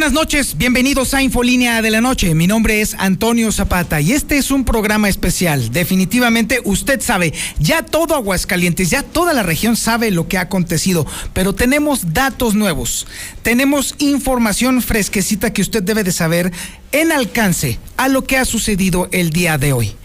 Buenas 0.00 0.14
noches, 0.14 0.56
bienvenidos 0.56 1.12
a 1.12 1.20
Infolínea 1.20 1.82
de 1.82 1.90
la 1.90 2.00
Noche. 2.00 2.34
Mi 2.34 2.46
nombre 2.46 2.80
es 2.80 2.96
Antonio 2.98 3.52
Zapata 3.52 4.00
y 4.00 4.12
este 4.12 4.38
es 4.38 4.50
un 4.50 4.64
programa 4.64 5.10
especial. 5.10 5.72
Definitivamente 5.72 6.62
usted 6.64 7.02
sabe, 7.02 7.34
ya 7.58 7.84
todo 7.84 8.14
Aguascalientes, 8.14 8.88
ya 8.88 9.02
toda 9.02 9.34
la 9.34 9.42
región 9.42 9.76
sabe 9.76 10.10
lo 10.10 10.26
que 10.26 10.38
ha 10.38 10.42
acontecido, 10.42 11.06
pero 11.34 11.54
tenemos 11.54 12.14
datos 12.14 12.54
nuevos, 12.54 13.06
tenemos 13.42 13.94
información 13.98 14.80
fresquecita 14.80 15.52
que 15.52 15.60
usted 15.60 15.82
debe 15.82 16.02
de 16.02 16.12
saber 16.12 16.50
en 16.92 17.12
alcance 17.12 17.78
a 17.98 18.08
lo 18.08 18.24
que 18.24 18.38
ha 18.38 18.46
sucedido 18.46 19.10
el 19.12 19.28
día 19.28 19.58
de 19.58 19.74
hoy. 19.74 19.99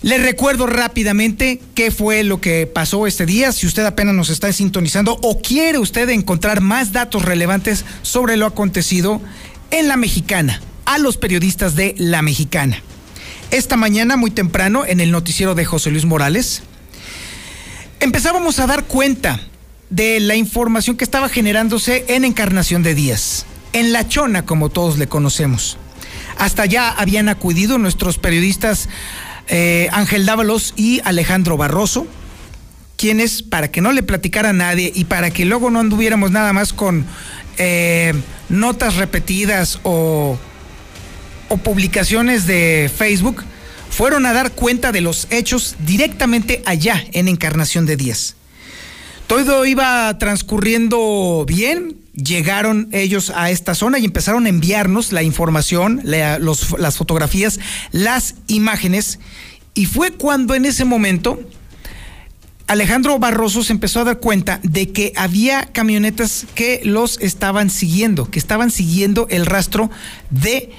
Le 0.00 0.16
recuerdo 0.18 0.66
rápidamente 0.66 1.60
qué 1.74 1.90
fue 1.90 2.22
lo 2.22 2.40
que 2.40 2.68
pasó 2.68 3.08
este 3.08 3.26
día, 3.26 3.50
si 3.50 3.66
usted 3.66 3.84
apenas 3.84 4.14
nos 4.14 4.30
está 4.30 4.52
sintonizando 4.52 5.18
o 5.22 5.40
quiere 5.40 5.78
usted 5.78 6.08
encontrar 6.10 6.60
más 6.60 6.92
datos 6.92 7.24
relevantes 7.24 7.84
sobre 8.02 8.36
lo 8.36 8.46
acontecido 8.46 9.20
en 9.72 9.88
La 9.88 9.96
Mexicana, 9.96 10.62
a 10.84 10.98
los 10.98 11.16
periodistas 11.16 11.74
de 11.74 11.96
La 11.98 12.22
Mexicana. 12.22 12.80
Esta 13.50 13.76
mañana, 13.76 14.16
muy 14.16 14.30
temprano, 14.30 14.84
en 14.86 15.00
el 15.00 15.10
noticiero 15.10 15.56
de 15.56 15.64
José 15.64 15.90
Luis 15.90 16.04
Morales, 16.04 16.62
empezábamos 17.98 18.60
a 18.60 18.68
dar 18.68 18.84
cuenta 18.84 19.40
de 19.90 20.20
la 20.20 20.36
información 20.36 20.96
que 20.96 21.04
estaba 21.04 21.28
generándose 21.28 22.04
en 22.06 22.24
Encarnación 22.24 22.84
de 22.84 22.94
Díaz, 22.94 23.46
en 23.72 23.92
La 23.92 24.06
Chona, 24.06 24.46
como 24.46 24.68
todos 24.68 24.96
le 24.96 25.08
conocemos. 25.08 25.76
Hasta 26.38 26.62
allá 26.62 26.88
habían 26.90 27.28
acudido 27.28 27.78
nuestros 27.78 28.16
periodistas 28.18 28.88
eh, 29.48 29.88
Ángel 29.92 30.26
Dávalos 30.26 30.74
y 30.76 31.00
Alejandro 31.04 31.56
Barroso, 31.56 32.06
quienes, 32.96 33.42
para 33.42 33.70
que 33.70 33.80
no 33.80 33.92
le 33.92 34.02
platicara 34.02 34.50
a 34.50 34.52
nadie 34.52 34.92
y 34.94 35.04
para 35.04 35.30
que 35.30 35.44
luego 35.44 35.70
no 35.70 35.80
anduviéramos 35.80 36.30
nada 36.30 36.52
más 36.52 36.72
con 36.72 37.06
eh, 37.58 38.12
notas 38.48 38.96
repetidas 38.96 39.80
o, 39.82 40.38
o 41.48 41.56
publicaciones 41.58 42.46
de 42.46 42.90
Facebook, 42.94 43.44
fueron 43.90 44.26
a 44.26 44.32
dar 44.32 44.52
cuenta 44.52 44.92
de 44.92 45.00
los 45.00 45.26
hechos 45.30 45.76
directamente 45.80 46.62
allá 46.66 47.04
en 47.12 47.28
Encarnación 47.28 47.86
de 47.86 47.96
Díaz. 47.96 48.36
Todo 49.26 49.66
iba 49.66 50.16
transcurriendo 50.18 51.44
bien, 51.46 51.97
llegaron 52.22 52.88
ellos 52.92 53.32
a 53.34 53.50
esta 53.50 53.74
zona 53.74 53.98
y 53.98 54.04
empezaron 54.04 54.46
a 54.46 54.48
enviarnos 54.48 55.12
la 55.12 55.22
información, 55.22 56.02
las 56.04 56.96
fotografías, 56.96 57.60
las 57.92 58.34
imágenes. 58.48 59.18
Y 59.74 59.86
fue 59.86 60.10
cuando 60.10 60.54
en 60.54 60.64
ese 60.64 60.84
momento 60.84 61.40
Alejandro 62.66 63.18
Barroso 63.18 63.62
se 63.62 63.72
empezó 63.72 64.00
a 64.00 64.04
dar 64.04 64.18
cuenta 64.18 64.60
de 64.62 64.92
que 64.92 65.12
había 65.16 65.66
camionetas 65.72 66.46
que 66.54 66.82
los 66.84 67.18
estaban 67.20 67.70
siguiendo, 67.70 68.30
que 68.30 68.38
estaban 68.38 68.70
siguiendo 68.70 69.26
el 69.30 69.46
rastro 69.46 69.90
de 70.30 70.70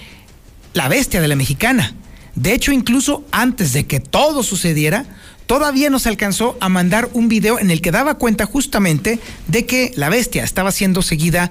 la 0.73 0.87
bestia 0.87 1.21
de 1.21 1.27
la 1.27 1.35
mexicana. 1.35 1.95
De 2.35 2.53
hecho, 2.53 2.71
incluso 2.71 3.25
antes 3.31 3.73
de 3.73 3.87
que 3.87 3.99
todo 3.99 4.43
sucediera, 4.43 5.05
todavía 5.49 5.89
nos 5.89 6.05
alcanzó 6.05 6.55
a 6.61 6.69
mandar 6.69 7.09
un 7.13 7.27
video 7.27 7.57
en 7.57 7.71
el 7.71 7.81
que 7.81 7.89
daba 7.89 8.19
cuenta 8.19 8.45
justamente 8.45 9.19
de 9.47 9.65
que 9.65 9.91
la 9.95 10.07
bestia 10.09 10.43
estaba 10.43 10.71
siendo 10.71 11.01
seguida. 11.01 11.49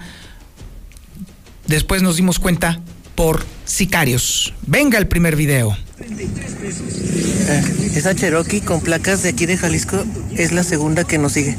Después 1.66 2.00
nos 2.00 2.14
dimos 2.14 2.38
cuenta 2.38 2.80
por 3.16 3.44
sicarios. 3.64 4.55
Venga 4.68 4.98
el 4.98 5.08
primer 5.08 5.34
video. 5.34 5.77
Eh, 5.98 7.62
esa 7.96 8.14
Cherokee 8.14 8.61
con 8.61 8.83
placas 8.83 9.24
de 9.24 9.30
aquí 9.30 9.46
de 9.46 9.56
Jalisco 9.56 10.05
es 10.36 10.52
la 10.52 10.62
segunda 10.62 11.02
que 11.02 11.18
nos 11.18 11.33
sigue. 11.33 11.56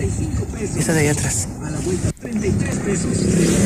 Esa 0.78 0.94
de 0.94 1.02
ahí 1.02 1.08
atrás. 1.08 1.50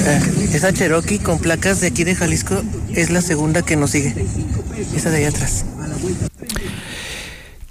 Eh, 0.07 0.19
esa 0.51 0.73
Cherokee 0.73 1.19
con 1.19 1.37
placas 1.37 1.79
de 1.79 1.87
aquí 1.87 2.03
de 2.05 2.15
Jalisco 2.15 2.63
es 2.91 3.11
la 3.11 3.21
segunda 3.21 3.61
que 3.61 3.75
nos 3.75 3.91
sigue. 3.91 4.15
Esa 4.95 5.11
de 5.11 5.17
ahí 5.17 5.25
atrás. 5.25 5.63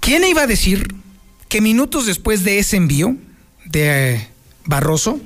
¿Quién 0.03 0.25
iba 0.25 0.41
a 0.41 0.47
decir 0.47 0.93
que 1.47 1.61
minutos 1.61 2.05
después 2.05 2.43
de 2.43 2.59
ese 2.59 2.75
envío 2.75 3.15
de 3.63 4.15
eh, 4.15 4.27
Barroso 4.65 5.21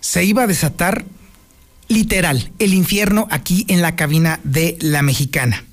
se 0.00 0.24
iba 0.24 0.42
a 0.42 0.46
desatar 0.48 1.04
literal 1.86 2.50
el 2.58 2.74
infierno 2.74 3.28
aquí 3.30 3.64
en 3.68 3.82
la 3.82 3.94
cabina 3.94 4.40
de 4.42 4.76
la 4.80 5.02
mexicana? 5.02 5.64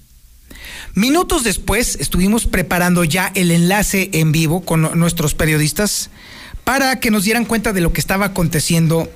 Minutos 0.94 1.44
después 1.44 1.98
estuvimos 2.00 2.46
preparando 2.46 3.04
ya 3.06 3.32
el 3.34 3.50
enlace 3.50 4.12
en 4.14 4.32
vivo 4.32 4.62
con 4.62 5.00
nuestros 5.00 5.34
periodistas 5.34 6.12
para 6.64 7.00
que 7.00 7.09
nos 7.09 7.24
dieran 7.24 7.46
cuenta 7.46 7.74
de 7.74 7.82
lo 7.82 7.92
que 7.92 8.02
estaba 8.02 8.26
aconteciendo 8.28 9.12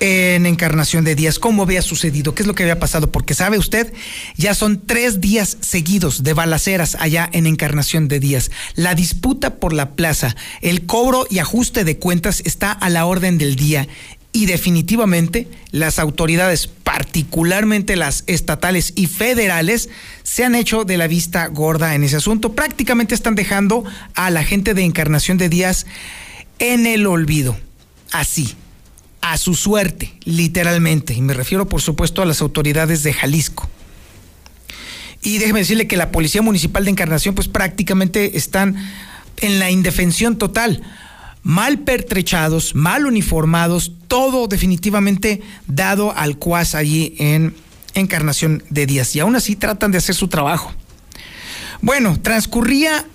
en 0.00 0.46
Encarnación 0.46 1.04
de 1.04 1.14
Díaz, 1.14 1.38
cómo 1.38 1.62
había 1.62 1.82
sucedido, 1.82 2.34
qué 2.34 2.42
es 2.42 2.46
lo 2.46 2.54
que 2.54 2.62
había 2.64 2.80
pasado, 2.80 3.12
porque 3.12 3.34
sabe 3.34 3.58
usted, 3.58 3.92
ya 4.36 4.54
son 4.54 4.80
tres 4.84 5.20
días 5.20 5.58
seguidos 5.60 6.22
de 6.22 6.32
balaceras 6.34 6.96
allá 6.98 7.28
en 7.32 7.46
Encarnación 7.46 8.08
de 8.08 8.18
Díaz. 8.18 8.50
La 8.74 8.94
disputa 8.94 9.56
por 9.56 9.72
la 9.72 9.90
plaza, 9.90 10.34
el 10.62 10.86
cobro 10.86 11.26
y 11.30 11.38
ajuste 11.38 11.84
de 11.84 11.98
cuentas 11.98 12.42
está 12.44 12.72
a 12.72 12.88
la 12.88 13.04
orden 13.04 13.38
del 13.38 13.56
día 13.56 13.86
y 14.32 14.46
definitivamente 14.46 15.48
las 15.70 15.98
autoridades, 15.98 16.66
particularmente 16.66 17.96
las 17.96 18.24
estatales 18.26 18.92
y 18.96 19.06
federales, 19.06 19.88
se 20.22 20.44
han 20.44 20.54
hecho 20.54 20.84
de 20.84 20.96
la 20.96 21.08
vista 21.08 21.46
gorda 21.48 21.94
en 21.94 22.04
ese 22.04 22.16
asunto. 22.16 22.52
Prácticamente 22.54 23.14
están 23.14 23.34
dejando 23.34 23.84
a 24.14 24.30
la 24.30 24.44
gente 24.44 24.72
de 24.72 24.84
Encarnación 24.84 25.36
de 25.36 25.48
Díaz 25.48 25.86
en 26.58 26.86
el 26.86 27.06
olvido. 27.06 27.58
Así, 28.12 28.54
a 29.20 29.36
su 29.36 29.54
suerte, 29.54 30.12
literalmente. 30.24 31.14
Y 31.14 31.20
me 31.20 31.34
refiero, 31.34 31.68
por 31.68 31.82
supuesto, 31.82 32.22
a 32.22 32.26
las 32.26 32.40
autoridades 32.40 33.02
de 33.02 33.12
Jalisco. 33.12 33.68
Y 35.22 35.38
déjeme 35.38 35.60
decirle 35.60 35.86
que 35.86 35.96
la 35.96 36.10
Policía 36.10 36.42
Municipal 36.42 36.84
de 36.84 36.90
Encarnación, 36.90 37.34
pues 37.34 37.48
prácticamente 37.48 38.36
están 38.38 38.76
en 39.38 39.58
la 39.58 39.70
indefensión 39.70 40.38
total. 40.38 40.82
Mal 41.42 41.80
pertrechados, 41.80 42.74
mal 42.74 43.06
uniformados, 43.06 43.92
todo 44.08 44.46
definitivamente 44.46 45.42
dado 45.66 46.12
al 46.16 46.36
cuas 46.36 46.74
allí 46.74 47.14
en 47.18 47.54
Encarnación 47.94 48.62
de 48.70 48.86
Díaz. 48.86 49.14
Y 49.16 49.20
aún 49.20 49.36
así 49.36 49.56
tratan 49.56 49.90
de 49.90 49.98
hacer 49.98 50.14
su 50.14 50.28
trabajo. 50.28 50.72
Bueno, 51.82 52.18
transcurría 52.20 53.06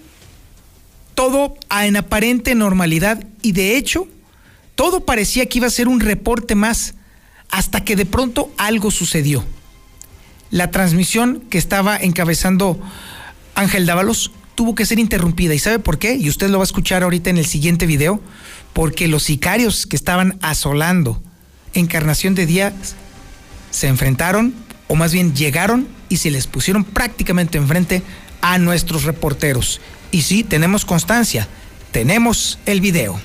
todo 1.13 1.55
en 1.71 1.95
aparente 1.95 2.55
normalidad 2.55 3.23
y 3.41 3.53
de 3.53 3.77
hecho 3.77 4.07
todo 4.75 5.05
parecía 5.05 5.45
que 5.47 5.57
iba 5.57 5.67
a 5.67 5.71
ser 5.71 5.87
un 5.87 5.99
reporte 5.99 6.55
más, 6.55 6.93
hasta 7.49 7.83
que 7.83 7.95
de 7.95 8.05
pronto 8.05 8.51
algo 8.57 8.91
sucedió. 8.91 9.43
La 10.51 10.71
transmisión 10.71 11.41
que 11.49 11.57
estaba 11.57 11.97
encabezando 11.97 12.79
Ángel 13.55 13.85
Dávalos 13.85 14.31
tuvo 14.55 14.75
que 14.75 14.85
ser 14.85 14.99
interrumpida. 14.99 15.53
¿Y 15.53 15.59
sabe 15.59 15.79
por 15.79 15.97
qué? 15.97 16.15
Y 16.15 16.29
usted 16.29 16.49
lo 16.49 16.57
va 16.59 16.63
a 16.63 16.65
escuchar 16.65 17.03
ahorita 17.03 17.29
en 17.29 17.37
el 17.37 17.45
siguiente 17.45 17.85
video. 17.85 18.21
Porque 18.73 19.07
los 19.07 19.23
sicarios 19.23 19.85
que 19.85 19.95
estaban 19.95 20.37
asolando 20.41 21.21
Encarnación 21.73 22.35
de 22.35 22.45
Díaz 22.45 22.73
se 23.71 23.87
enfrentaron, 23.87 24.53
o 24.87 24.95
más 24.95 25.13
bien 25.13 25.35
llegaron 25.35 25.87
y 26.09 26.17
se 26.17 26.31
les 26.31 26.47
pusieron 26.47 26.83
prácticamente 26.83 27.57
enfrente 27.57 28.01
a 28.41 28.57
nuestros 28.57 29.03
reporteros. 29.03 29.81
Y 30.11 30.21
sí, 30.21 30.43
tenemos 30.43 30.85
constancia, 30.85 31.47
tenemos 31.91 32.59
el 32.65 32.81
video 32.81 33.19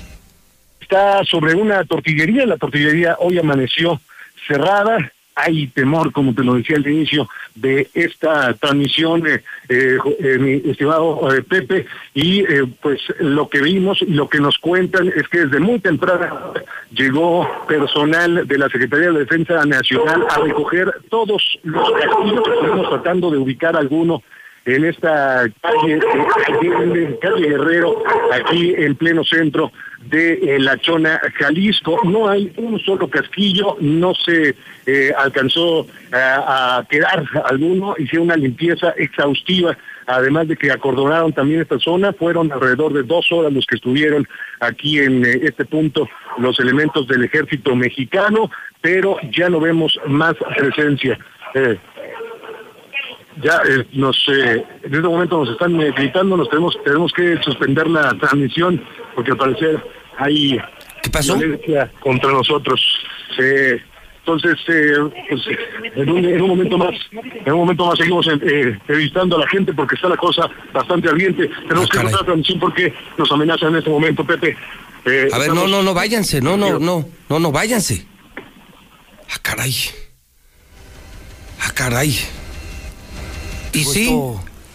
está 0.91 1.23
sobre 1.23 1.55
una 1.55 1.85
tortillería. 1.85 2.45
La 2.45 2.57
tortillería 2.57 3.15
hoy 3.19 3.39
amaneció 3.39 4.01
cerrada. 4.45 5.11
Hay 5.33 5.67
temor, 5.67 6.11
como 6.11 6.35
te 6.35 6.43
lo 6.43 6.55
decía 6.55 6.75
al 6.75 6.85
inicio, 6.85 7.29
de 7.55 7.89
esta 7.93 8.53
transmisión, 8.55 9.25
eh, 9.25 9.41
eh, 9.69 10.37
mi 10.37 10.69
estimado 10.69 11.33
eh, 11.33 11.41
Pepe, 11.41 11.85
y 12.13 12.43
pues 12.81 12.99
lo 13.19 13.47
que 13.47 13.61
vimos 13.61 14.01
y 14.01 14.13
lo 14.13 14.27
que 14.27 14.41
nos 14.41 14.57
cuentan 14.57 15.07
es 15.07 15.29
que 15.29 15.45
desde 15.45 15.61
muy 15.61 15.79
temprano 15.79 16.53
llegó 16.91 17.47
personal 17.65 18.45
de 18.45 18.57
la 18.57 18.67
Secretaría 18.67 19.11
de 19.11 19.19
Defensa 19.19 19.65
Nacional 19.65 20.27
a 20.29 20.39
recoger 20.39 20.93
todos 21.09 21.57
los 21.63 21.91
castillos, 21.93 22.43
estamos 22.61 22.89
tratando 22.89 23.31
de 23.31 23.37
ubicar 23.37 23.77
alguno 23.77 24.21
en 24.65 24.85
esta 24.85 25.45
calle, 25.61 25.99
calle 27.21 27.49
Guerrero, 27.49 28.03
aquí 28.31 28.73
en 28.75 28.95
pleno 28.95 29.23
centro 29.23 29.71
de 30.05 30.33
eh, 30.33 30.59
La 30.59 30.77
Chona, 30.77 31.19
Jalisco. 31.39 31.99
No 32.03 32.27
hay 32.27 32.51
un 32.57 32.79
solo 32.79 33.09
casquillo, 33.09 33.77
no 33.79 34.13
se 34.13 34.55
eh, 34.85 35.11
alcanzó 35.17 35.81
eh, 35.81 36.15
a 36.15 36.85
quedar 36.89 37.23
alguno, 37.45 37.95
hicieron 37.97 38.27
una 38.27 38.37
limpieza 38.37 38.91
exhaustiva 38.97 39.77
además 40.07 40.47
de 40.47 40.57
que 40.57 40.71
acordonaron 40.71 41.33
también 41.33 41.61
esta 41.61 41.79
zona, 41.79 42.13
fueron 42.13 42.51
alrededor 42.51 42.93
de 42.93 43.03
dos 43.03 43.31
horas 43.31 43.53
los 43.53 43.65
que 43.65 43.75
estuvieron 43.75 44.27
aquí 44.59 44.99
en 44.99 45.25
eh, 45.25 45.39
este 45.43 45.65
punto 45.65 46.07
los 46.37 46.59
elementos 46.59 47.07
del 47.07 47.23
ejército 47.23 47.75
mexicano, 47.75 48.49
pero 48.81 49.17
ya 49.31 49.49
no 49.49 49.59
vemos 49.59 49.99
más 50.07 50.35
presencia. 50.57 51.17
Eh, 51.53 51.77
ya 53.41 53.61
eh, 53.67 53.85
nos 53.93 54.17
en 54.27 54.65
este 54.83 55.01
momento 55.01 55.39
nos 55.39 55.49
están 55.51 55.77
gritando, 55.77 56.37
nos 56.37 56.49
tenemos 56.49 56.77
tenemos 56.83 57.13
que 57.13 57.37
suspender 57.43 57.87
la 57.87 58.13
transmisión 58.17 58.83
porque 59.15 59.31
al 59.31 59.37
parecer 59.37 59.83
hay 60.17 60.59
¿Qué 61.01 61.09
pasó? 61.09 61.37
violencia 61.37 61.91
contra 61.99 62.31
nosotros. 62.31 62.81
entonces, 63.37 64.55
pues, 64.65 65.41
en, 65.95 66.09
un, 66.09 66.47
momento 66.47 66.77
más, 66.77 66.91
en 67.11 67.53
un 67.53 67.59
momento 67.59 67.85
más 67.85 67.97
seguimos 67.97 68.27
entrevistando 68.27 69.37
a 69.37 69.39
la 69.39 69.47
gente 69.47 69.73
porque 69.73 69.95
está 69.95 70.09
la 70.09 70.17
cosa 70.17 70.49
bastante 70.73 71.09
ardiente. 71.09 71.49
Tenemos 71.67 71.89
que 71.89 71.97
hacer 71.97 72.11
la 72.11 72.25
transmisión 72.25 72.59
porque 72.59 72.93
nos 73.17 73.31
amenazan 73.31 73.69
en 73.69 73.77
este 73.77 73.89
momento, 73.89 74.23
Pepe. 74.25 74.55
a 75.33 75.37
ver, 75.39 75.53
no, 75.53 75.67
no, 75.67 75.81
no, 75.81 75.93
váyanse, 75.93 76.41
no, 76.41 76.57
no, 76.57 76.79
no, 76.79 77.05
no, 77.29 77.39
no, 77.39 77.51
váyanse. 77.51 78.05
Ah, 79.33 79.39
caray. 79.41 79.73
Ah, 81.61 81.71
caray. 81.73 82.13
Y 83.73 83.83
sí, 83.85 84.13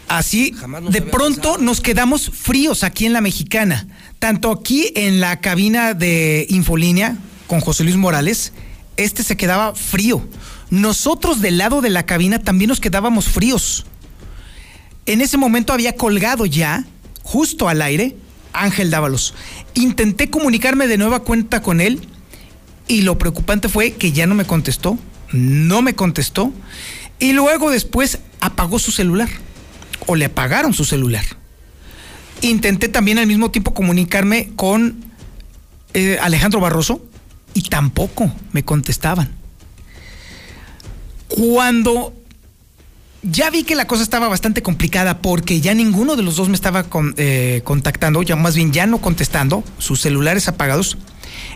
así 0.09 0.55
de 0.91 1.03
pronto 1.03 1.59
nos 1.59 1.81
quedamos 1.81 2.31
fríos 2.31 2.85
aquí 2.85 3.07
en 3.07 3.13
la 3.13 3.21
mexicana. 3.21 3.87
Tanto 4.19 4.51
aquí 4.51 4.93
en 4.95 5.21
la 5.21 5.41
cabina 5.41 5.95
de 5.95 6.47
Infolínea 6.49 7.17
con 7.47 7.61
José 7.61 7.85
Luis 7.85 7.97
Morales, 7.97 8.53
este 8.97 9.23
se 9.23 9.37
quedaba 9.37 9.75
frío. 9.75 10.27
Nosotros 10.71 11.41
del 11.41 11.59
lado 11.59 11.81
de 11.81 11.91
la 11.91 12.07
cabina 12.07 12.39
también 12.41 12.69
nos 12.69 12.81
quedábamos 12.81 13.27
fríos. 13.27 13.87
En 15.07 15.21
ese 15.21 15.37
momento 15.37 15.73
había 15.73 15.95
colgado 15.95 16.47
ya, 16.47 16.85
justo 17.23 17.69
al 17.69 17.83
aire, 17.83 18.17
Ángel 18.53 18.91
Dávalos. 18.91 19.35
Intenté 19.75 20.31
comunicarme 20.31 20.89
de 20.89 20.99
nueva 20.99 21.21
cuenta 21.21 21.63
con 21.63 21.81
él 21.81 22.09
y 22.89 23.03
lo 23.03 23.19
preocupante 23.19 23.69
fue 23.69 23.93
que 23.93 24.13
ya 24.13 24.27
no 24.27 24.35
me 24.35 24.45
contestó, 24.45 24.99
no 25.33 25.83
me 25.83 25.95
contestó 25.95 26.53
y 27.19 27.33
luego 27.33 27.71
después 27.71 28.19
apagó 28.41 28.79
su 28.79 28.91
celular 28.91 29.29
o 30.07 30.17
le 30.17 30.27
apagaron 30.27 30.75
su 30.75 30.85
celular. 30.85 31.25
Intenté 32.43 32.89
también 32.89 33.19
al 33.19 33.27
mismo 33.27 33.51
tiempo 33.51 33.75
comunicarme 33.75 34.51
con 34.57 35.05
eh, 35.95 36.19
Alejandro 36.21 36.61
Barroso 36.61 37.05
y 37.55 37.63
tampoco 37.63 38.31
me 38.53 38.65
contestaban. 38.65 39.31
Cuando 41.29 42.13
ya 43.23 43.51
vi 43.51 43.65
que 43.65 43.75
la 43.75 43.87
cosa 43.87 44.03
estaba 44.03 44.29
bastante 44.29 44.63
complicada 44.63 45.19
porque 45.21 45.61
ya 45.61 45.75
ninguno 45.75 46.17
de 46.17 46.23
los 46.23 46.37
dos 46.37 46.49
me 46.49 46.55
estaba 46.55 46.87
eh, 47.17 47.63
contactando, 47.65 48.23
ya 48.23 48.37
más 48.37 48.55
bien 48.55 48.73
ya 48.73 48.87
no 48.87 48.99
contestando, 48.99 49.65
sus 49.79 50.01
celulares 50.01 50.49
apagados. 50.49 50.99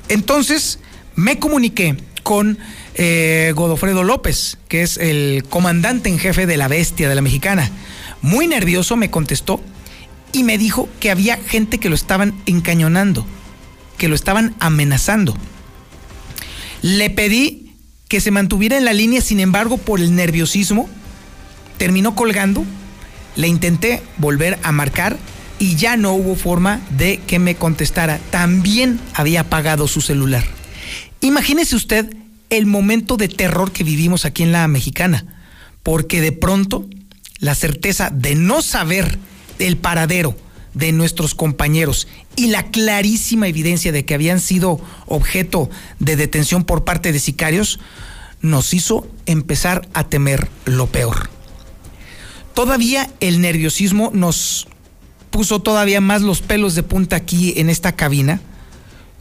Entonces 0.09 0.81
me 1.15 1.39
comuniqué 1.39 1.97
con 2.23 2.59
eh, 3.03 3.55
Godofredo 3.57 4.05
López, 4.05 4.59
que 4.69 4.83
es 4.83 4.99
el 4.99 5.45
comandante 5.49 6.11
en 6.11 6.19
jefe 6.19 6.45
de 6.45 6.59
la 6.59 6.69
bestia 6.69 7.09
de 7.09 7.15
la 7.15 7.23
mexicana. 7.23 7.71
Muy 8.21 8.47
nervioso 8.47 8.95
me 8.95 9.11
contestó 9.11 9.63
y 10.33 10.45
me 10.45 10.59
dijo 10.59 10.87
que 11.01 11.11
había 11.11 11.39
gente 11.39 11.79
que 11.79 11.89
lo 11.89 11.95
estaban 11.95 12.35
encañonando, 12.45 13.27
que 13.97 14.09
lo 14.09 14.15
estaban 14.15 14.55
amenazando. 14.61 15.35
Le 16.83 17.09
pedí 17.09 17.73
que 18.07 18.21
se 18.21 18.33
mantuviera 18.33 18.77
en 18.77 18.85
la 18.85 18.93
línea, 18.93 19.23
sin 19.23 19.41
embargo, 19.41 19.79
por 19.79 19.99
el 19.99 20.15
nerviosismo, 20.15 20.87
terminó 21.79 22.15
colgando, 22.15 22.67
le 23.35 23.49
intenté 23.49 24.03
volver 24.19 24.59
a 24.63 24.73
marcar 24.73 25.17
y 25.59 25.77
ya 25.77 25.97
no 25.97 26.13
hubo 26.13 26.37
forma 26.37 26.83
de 26.91 27.19
que 27.27 27.39
me 27.39 27.55
contestara. 27.55 28.21
También 28.31 29.01
había 29.15 29.41
apagado 29.41 29.89
su 29.89 30.03
celular. 30.03 30.45
Imagínese 31.23 31.77
usted 31.77 32.20
el 32.51 32.67
momento 32.67 33.17
de 33.17 33.29
terror 33.29 33.73
que 33.73 33.85
vivimos 33.85 34.25
aquí 34.25 34.43
en 34.43 34.53
la 34.53 34.67
mexicana, 34.69 35.25
porque 35.83 36.21
de 36.21 36.33
pronto 36.33 36.87
la 37.39 37.55
certeza 37.55 38.11
de 38.11 38.35
no 38.35 38.61
saber 38.63 39.19
el 39.59 39.77
paradero 39.77 40.37
de 40.75 40.93
nuestros 40.93 41.35
compañeros 41.35 42.07
y 42.37 42.49
la 42.49 42.71
clarísima 42.71 43.49
evidencia 43.49 43.93
de 43.93 44.05
que 44.05 44.15
habían 44.15 44.41
sido 44.41 44.81
objeto 45.07 45.71
de 45.99 46.17
detención 46.17 46.65
por 46.65 46.85
parte 46.85 47.13
de 47.13 47.19
sicarios 47.19 47.81
nos 48.41 48.73
hizo 48.73 49.07
empezar 49.27 49.89
a 49.93 50.05
temer 50.05 50.49
lo 50.65 50.87
peor. 50.87 51.31
Todavía 52.55 53.11
el 53.21 53.41
nerviosismo 53.41 54.11
nos 54.15 54.69
puso 55.31 55.61
todavía 55.61 56.01
más 56.01 56.23
los 56.23 56.41
pelos 56.41 56.75
de 56.75 56.83
punta 56.83 57.17
aquí 57.17 57.55
en 57.57 57.71
esta 57.71 57.93
cabina, 57.93 58.41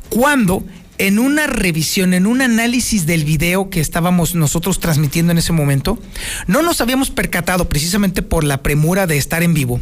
cuando 0.09 0.63
en 0.99 1.17
una 1.17 1.47
revisión, 1.47 2.13
en 2.13 2.27
un 2.27 2.41
análisis 2.41 3.05
del 3.05 3.25
video 3.25 3.69
que 3.69 3.79
estábamos 3.79 4.35
nosotros 4.35 4.79
transmitiendo 4.79 5.31
en 5.31 5.39
ese 5.39 5.53
momento, 5.53 5.97
no 6.45 6.61
nos 6.61 6.81
habíamos 6.81 7.09
percatado 7.09 7.67
precisamente 7.67 8.21
por 8.21 8.43
la 8.43 8.61
premura 8.61 9.07
de 9.07 9.17
estar 9.17 9.41
en 9.41 9.53
vivo 9.53 9.81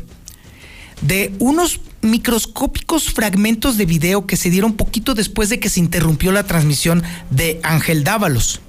de 1.01 1.33
unos 1.39 1.79
microscópicos 2.01 3.11
fragmentos 3.11 3.77
de 3.77 3.85
video 3.85 4.25
que 4.25 4.37
se 4.37 4.49
dieron 4.49 4.73
poquito 4.73 5.13
después 5.13 5.49
de 5.49 5.59
que 5.59 5.69
se 5.69 5.79
interrumpió 5.79 6.31
la 6.31 6.43
transmisión 6.43 7.03
de 7.29 7.59
Ángel 7.63 8.03
Dávalos, 8.03 8.61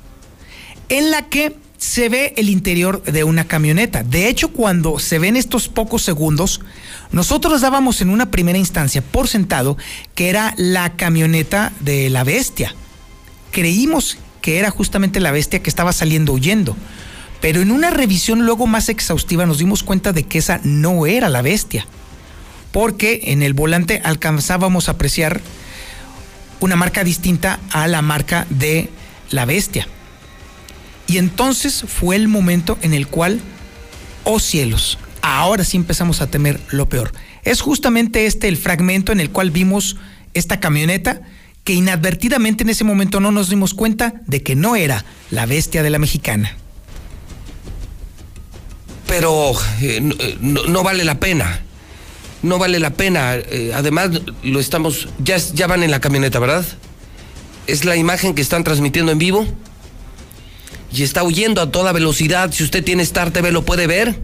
en 0.89 1.11
la 1.11 1.29
que 1.29 1.56
se 1.78 2.08
ve 2.08 2.34
el 2.36 2.50
interior 2.50 3.02
de 3.04 3.25
una 3.25 3.46
camioneta. 3.46 4.02
De 4.02 4.28
hecho, 4.28 4.48
cuando 4.48 4.98
se 4.98 5.19
ven 5.19 5.36
estos 5.36 5.69
pocos 5.69 6.02
segundos, 6.02 6.60
nosotros 7.12 7.60
dábamos 7.60 8.02
en 8.02 8.10
una 8.10 8.30
primera 8.30 8.58
instancia 8.58 9.00
por 9.00 9.28
sentado 9.28 9.78
que 10.14 10.28
era 10.28 10.54
la 10.56 10.96
camioneta 10.96 11.72
de 11.80 12.10
la 12.10 12.25
bestia. 12.25 12.75
Creímos 13.52 14.19
que 14.42 14.58
era 14.58 14.70
justamente 14.70 15.20
la 15.20 15.30
bestia 15.30 15.62
que 15.62 15.70
estaba 15.70 15.92
saliendo 15.92 16.32
huyendo. 16.32 16.76
Pero 17.40 17.60
en 17.60 17.70
una 17.70 17.90
revisión 17.90 18.44
luego 18.44 18.66
más 18.66 18.88
exhaustiva 18.88 19.46
nos 19.46 19.58
dimos 19.58 19.84
cuenta 19.84 20.12
de 20.12 20.25
que 20.25 20.38
esa 20.38 20.60
no 20.64 21.06
era 21.06 21.28
la 21.28 21.42
bestia. 21.42 21.86
Porque 22.72 23.20
en 23.26 23.42
el 23.42 23.54
volante 23.54 24.02
alcanzábamos 24.04 24.88
a 24.88 24.92
apreciar 24.92 25.40
una 26.58 26.75
marca 26.75 27.04
distinta 27.04 27.60
a 27.70 27.86
la 27.86 28.02
marca 28.02 28.48
de 28.50 28.90
la 29.30 29.44
bestia. 29.44 29.86
Y 31.08 31.16
entonces 31.16 31.84
fue 31.88 32.16
el 32.16 32.28
momento 32.28 32.78
en 32.82 32.93
el 32.93 33.08
cual, 33.08 33.40
oh 34.25 34.38
cielos, 34.38 34.99
ahora 35.22 35.64
sí 35.64 35.78
empezamos 35.78 36.20
a 36.20 36.26
temer 36.28 36.60
lo 36.70 36.88
peor. 36.88 37.12
Es 37.44 37.62
justamente 37.62 38.26
este 38.26 38.46
el 38.46 38.58
fragmento 38.58 39.10
en 39.10 39.19
el 39.19 39.31
cual 39.31 39.50
vimos 39.50 39.96
esta 40.34 40.60
camioneta 40.60 41.22
que 41.64 41.72
inadvertidamente 41.72 42.62
en 42.62 42.68
ese 42.68 42.85
momento 42.85 43.21
no 43.21 43.33
nos 43.33 43.49
dimos 43.49 43.73
cuenta 43.73 44.14
de 44.26 44.42
que 44.42 44.54
no 44.54 44.76
era 44.76 45.04
la 45.30 45.47
bestia 45.47 45.83
de 45.83 45.90
la 45.90 45.99
mexicana. 45.99 46.54
Pero 49.06 49.52
eh, 49.80 50.02
eh, 50.18 50.37
no, 50.40 50.83
vale 50.83 51.04
la 51.06 51.18
pena. 51.18 51.62
No 52.42 52.59
vale 52.59 52.78
la 52.78 52.90
pena. 52.90 53.35
Eh, 53.37 53.73
además, 53.75 54.11
lo 54.42 54.61
estamos. 54.61 55.09
Ya, 55.18 55.38
ya 55.38 55.66
van 55.66 55.83
en 55.83 55.90
la 55.90 56.00
camioneta, 56.00 56.38
¿verdad? 56.38 56.66
Es 57.66 57.87
la 57.87 57.97
imagen 57.97 58.35
que 58.35 58.42
están 58.42 58.62
transmitiendo 58.62 59.11
en 59.11 59.18
vivo 59.18 59.47
y 60.92 61.02
está 61.02 61.23
huyendo 61.23 61.61
a 61.61 61.71
toda 61.71 61.92
velocidad. 61.92 62.52
Si 62.52 62.64
usted 62.64 62.83
tiene 62.83 63.02
Star 63.02 63.30
TV 63.30 63.52
lo 63.52 63.64
puede 63.64 63.87
ver. 63.87 64.18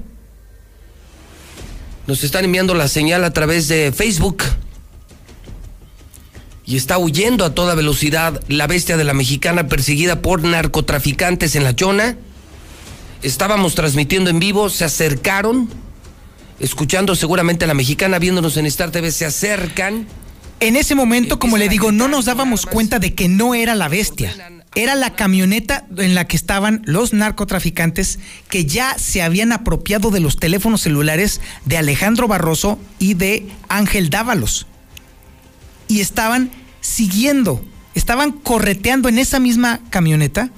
Nos 2.07 2.25
están 2.25 2.45
enviando 2.45 2.75
la 2.75 2.89
señal 2.89 3.25
a 3.25 3.33
través 3.33 3.69
de 3.69 3.93
Facebook. 3.93 4.43
Y 6.67 6.77
está 6.77 6.97
huyendo 6.99 7.45
a 7.45 7.55
toda 7.55 7.75
velocidad 7.75 8.43
la 8.49 8.67
bestia 8.67 8.97
de 8.97 9.05
la 9.05 9.13
mexicana 9.13 9.69
perseguida 9.69 10.23
por 10.23 10.43
narcotraficantes 10.43 11.57
en 11.57 11.65
la 11.65 11.77
Chona. 11.77 12.17
Estábamos 13.23 13.75
transmitiendo 13.75 14.31
en 14.31 14.39
vivo, 14.39 14.71
se 14.71 14.85
acercaron, 14.85 15.69
escuchando 16.61 17.15
seguramente 17.17 17.65
a 17.65 17.69
la 17.69 17.75
mexicana, 17.75 18.19
viéndonos 18.19 18.57
en 18.57 18.67
Star 18.67 18.91
TV, 18.91 19.13
se 19.13 19.27
acercan. 19.27 20.07
En 20.61 20.77
ese 20.77 20.95
momento, 20.95 21.39
como 21.39 21.59
le 21.59 21.69
digo, 21.69 21.93
no 21.93 22.09
nos 22.09 22.25
dábamos 22.25 22.65
cuenta 22.65 22.99
de 22.99 23.15
que 23.15 23.29
no 23.29 23.55
era 23.55 23.75
la 23.75 23.89
bestia 23.89 24.35
era 24.75 24.95
la 24.95 25.15
camioneta 25.15 25.87
en 25.97 26.15
la 26.15 26.27
que 26.27 26.37
estaban 26.37 26.83
los 26.85 27.13
narcotraficantes 27.13 28.19
que 28.49 28.65
ya 28.65 28.99
se 28.99 29.23
habían 29.23 29.53
apropiado 29.53 30.11
de 30.11 30.21
los 30.21 30.37
teléfonos 30.37 30.83
celulares 30.83 31.41
de 31.65 31.77
Alejandro 31.77 32.27
Barroso 32.27 32.79
y 32.99 33.15
de 33.15 33.47
Ángel 33.69 34.11
Dávalos. 34.11 34.67
Y 35.87 36.01
estaban 36.01 36.51
siguiendo, 36.81 37.65
estaban 37.95 38.33
correteando 38.33 39.09
en 39.09 39.19
esa 39.19 39.39
misma 39.39 39.81
camioneta 39.91 40.51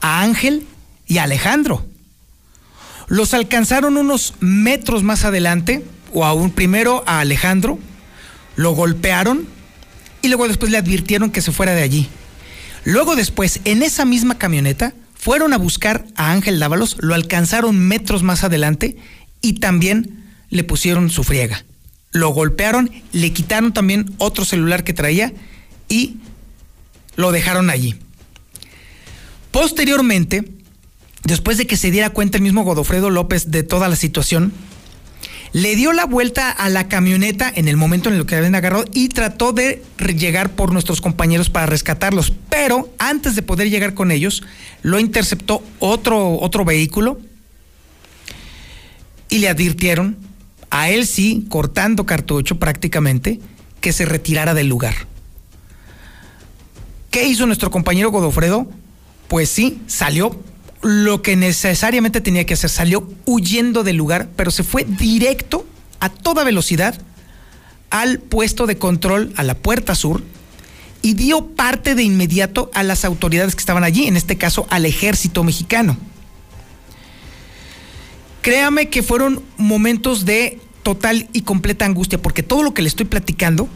a 0.00 0.22
Ángel 0.22 0.66
y 1.06 1.18
a 1.18 1.24
Alejandro. 1.24 1.84
Los 3.08 3.34
alcanzaron 3.34 3.98
unos 3.98 4.34
metros 4.40 5.02
más 5.02 5.24
adelante, 5.24 5.84
o 6.14 6.24
aún 6.24 6.50
primero 6.50 7.04
a 7.06 7.20
Alejandro, 7.20 7.78
lo 8.56 8.72
golpearon 8.74 9.46
y 10.22 10.28
luego 10.28 10.48
después 10.48 10.70
le 10.70 10.78
advirtieron 10.78 11.30
que 11.30 11.42
se 11.42 11.52
fuera 11.52 11.74
de 11.74 11.82
allí. 11.82 12.08
Luego 12.84 13.16
después, 13.16 13.60
en 13.64 13.82
esa 13.82 14.04
misma 14.04 14.38
camioneta, 14.38 14.92
fueron 15.14 15.52
a 15.52 15.58
buscar 15.58 16.04
a 16.16 16.32
Ángel 16.32 16.58
Dávalos, 16.58 16.96
lo 17.00 17.14
alcanzaron 17.14 17.78
metros 17.78 18.22
más 18.22 18.42
adelante 18.42 18.96
y 19.40 19.54
también 19.54 20.24
le 20.50 20.64
pusieron 20.64 21.10
su 21.10 21.22
friega. 21.22 21.64
Lo 22.10 22.30
golpearon, 22.30 22.90
le 23.12 23.32
quitaron 23.32 23.72
también 23.72 24.12
otro 24.18 24.44
celular 24.44 24.84
que 24.84 24.92
traía 24.92 25.32
y 25.88 26.16
lo 27.16 27.30
dejaron 27.30 27.70
allí. 27.70 27.94
Posteriormente, 29.52 30.44
después 31.24 31.58
de 31.58 31.66
que 31.66 31.76
se 31.76 31.90
diera 31.90 32.10
cuenta 32.10 32.38
el 32.38 32.42
mismo 32.42 32.64
Godofredo 32.64 33.10
López 33.10 33.50
de 33.50 33.62
toda 33.62 33.88
la 33.88 33.96
situación, 33.96 34.52
le 35.52 35.76
dio 35.76 35.92
la 35.92 36.06
vuelta 36.06 36.50
a 36.50 36.68
la 36.70 36.88
camioneta 36.88 37.52
en 37.54 37.68
el 37.68 37.76
momento 37.76 38.08
en 38.08 38.16
el 38.16 38.26
que 38.26 38.36
habían 38.36 38.54
agarrado 38.54 38.84
y 38.92 39.08
trató 39.08 39.52
de 39.52 39.82
llegar 39.98 40.50
por 40.50 40.72
nuestros 40.72 41.00
compañeros 41.00 41.50
para 41.50 41.66
rescatarlos. 41.66 42.32
Pero 42.48 42.90
antes 42.98 43.34
de 43.34 43.42
poder 43.42 43.68
llegar 43.68 43.94
con 43.94 44.10
ellos, 44.10 44.42
lo 44.82 44.98
interceptó 44.98 45.62
otro, 45.78 46.38
otro 46.40 46.64
vehículo 46.64 47.20
y 49.28 49.38
le 49.38 49.48
advirtieron, 49.48 50.16
a 50.70 50.88
él 50.88 51.06
sí, 51.06 51.46
cortando 51.50 52.06
cartucho 52.06 52.58
prácticamente, 52.58 53.40
que 53.80 53.92
se 53.92 54.06
retirara 54.06 54.54
del 54.54 54.68
lugar. 54.68 54.94
¿Qué 57.10 57.26
hizo 57.26 57.46
nuestro 57.46 57.70
compañero 57.70 58.10
Godofredo? 58.10 58.70
Pues 59.28 59.50
sí, 59.50 59.82
salió 59.86 60.38
lo 60.82 61.22
que 61.22 61.36
necesariamente 61.36 62.20
tenía 62.20 62.44
que 62.44 62.54
hacer. 62.54 62.70
Salió 62.70 63.08
huyendo 63.24 63.84
del 63.84 63.96
lugar, 63.96 64.28
pero 64.36 64.50
se 64.50 64.64
fue 64.64 64.84
directo 64.84 65.66
a 66.00 66.08
toda 66.08 66.44
velocidad 66.44 67.00
al 67.90 68.18
puesto 68.18 68.66
de 68.66 68.78
control, 68.78 69.32
a 69.36 69.42
la 69.42 69.54
puerta 69.54 69.94
sur, 69.94 70.22
y 71.02 71.14
dio 71.14 71.46
parte 71.48 71.94
de 71.94 72.02
inmediato 72.02 72.70
a 72.74 72.82
las 72.82 73.04
autoridades 73.04 73.54
que 73.54 73.60
estaban 73.60 73.84
allí, 73.84 74.06
en 74.06 74.16
este 74.16 74.38
caso 74.38 74.66
al 74.70 74.86
ejército 74.86 75.44
mexicano. 75.44 75.96
Créame 78.40 78.88
que 78.88 79.02
fueron 79.02 79.42
momentos 79.56 80.24
de 80.24 80.58
total 80.82 81.28
y 81.32 81.42
completa 81.42 81.84
angustia, 81.84 82.20
porque 82.20 82.42
todo 82.42 82.62
lo 82.62 82.74
que 82.74 82.82
le 82.82 82.88
estoy 82.88 83.06
platicando 83.06 83.68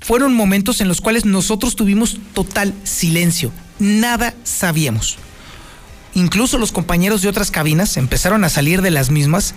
fueron 0.00 0.34
momentos 0.34 0.80
en 0.80 0.88
los 0.88 1.00
cuales 1.00 1.24
nosotros 1.24 1.74
tuvimos 1.74 2.18
total 2.32 2.74
silencio, 2.84 3.50
nada 3.78 4.34
sabíamos. 4.44 5.18
Incluso 6.16 6.56
los 6.56 6.72
compañeros 6.72 7.20
de 7.20 7.28
otras 7.28 7.50
cabinas 7.50 7.98
empezaron 7.98 8.42
a 8.42 8.48
salir 8.48 8.80
de 8.80 8.90
las 8.90 9.10
mismas 9.10 9.54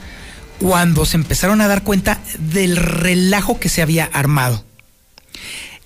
cuando 0.60 1.06
se 1.06 1.16
empezaron 1.16 1.62
a 1.62 1.70
dar 1.70 1.86
cuenta 1.86 2.20
del 2.38 2.76
relajo 2.76 3.62
que 3.62 3.70
se 3.70 3.82
había 3.82 4.10
armado. 4.12 4.66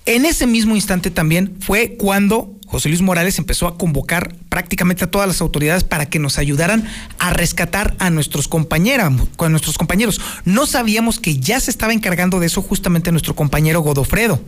En 0.08 0.25
ese 0.25 0.48
mismo 0.48 0.75
instante 0.75 1.12
también 1.12 1.56
fue 1.60 1.96
cuando 1.96 2.51
José 2.65 2.89
Luis 2.89 3.03
Morales 3.03 3.38
empezó 3.38 3.68
a 3.68 3.77
convocar 3.77 4.36
prácticamente 4.50 5.03
a 5.03 5.12
todas 5.12 5.27
las 5.27 5.42
autoridades 5.42 5.84
para 5.84 6.08
que 6.08 6.18
nos 6.18 6.39
ayudaran 6.39 6.89
a 7.20 7.30
rescatar 7.30 7.96
a 8.00 8.10
nuestros 8.10 8.48
con 8.48 9.51
nuestros 9.51 9.77
compañeros. 9.77 10.22
No 10.44 10.65
sabíamos 10.65 11.20
que 11.20 11.38
ya 11.38 11.60
se 11.60 11.70
estaba 11.70 11.94
encargando 11.94 12.39
de 12.39 12.48
eso 12.48 12.63
justamente 12.63 13.12
nuestro 13.12 13.36
compañero 13.36 13.82
Godofredo 13.82 14.42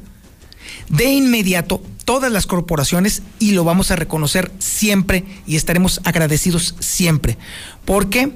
de 0.89 1.05
inmediato 1.05 1.81
todas 2.05 2.31
las 2.31 2.45
corporaciones 2.45 3.23
y 3.39 3.51
lo 3.51 3.63
vamos 3.63 3.91
a 3.91 3.95
reconocer 3.95 4.51
siempre 4.59 5.25
y 5.45 5.55
estaremos 5.55 6.01
agradecidos 6.03 6.75
siempre. 6.79 7.37
Porque 7.83 8.31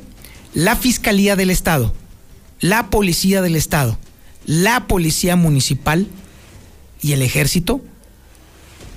la 0.54 0.76
Fiscalía 0.76 1.36
del 1.36 1.52
Estado, 1.52 1.94
la 2.60 2.90
Policía 2.90 3.42
del 3.42 3.56
Estado, 3.56 3.98
la 4.46 4.88
Policía 4.88 5.36
Municipal 5.36 6.08
y 7.02 7.14
el 7.14 7.22
Ejército 7.22 7.82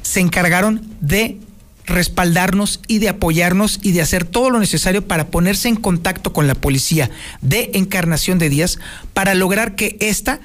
se 0.03 0.21
encargaron 0.21 0.87
de 1.01 1.39
respaldarnos 1.85 2.81
y 2.89 2.99
de 2.99 3.09
apoyarnos 3.09 3.79
y 3.83 3.93
de 3.93 4.03
hacer 4.03 4.25
todo 4.25 4.51
lo 4.51 4.61
necesario 4.61 5.07
para 5.07 5.29
ponerse 5.29 5.69
en 5.69 5.77
contacto 5.77 6.33
con 6.33 6.47
la 6.47 6.55
policía 6.55 7.11
de 7.41 7.71
Encarnación 7.75 8.39
de 8.39 8.49
Díaz 8.49 8.79
para 9.13 9.35
lograr 9.35 9.75
que 9.75 9.97
esta 10.01 10.41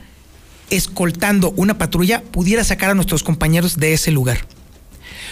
escoltando 0.70 1.52
una 1.56 1.78
patrulla 1.78 2.22
pudiera 2.22 2.64
sacar 2.64 2.90
a 2.90 2.96
nuestros 2.96 3.24
compañeros 3.24 3.78
de 3.78 3.94
ese 3.94 4.12
lugar. 4.12 4.46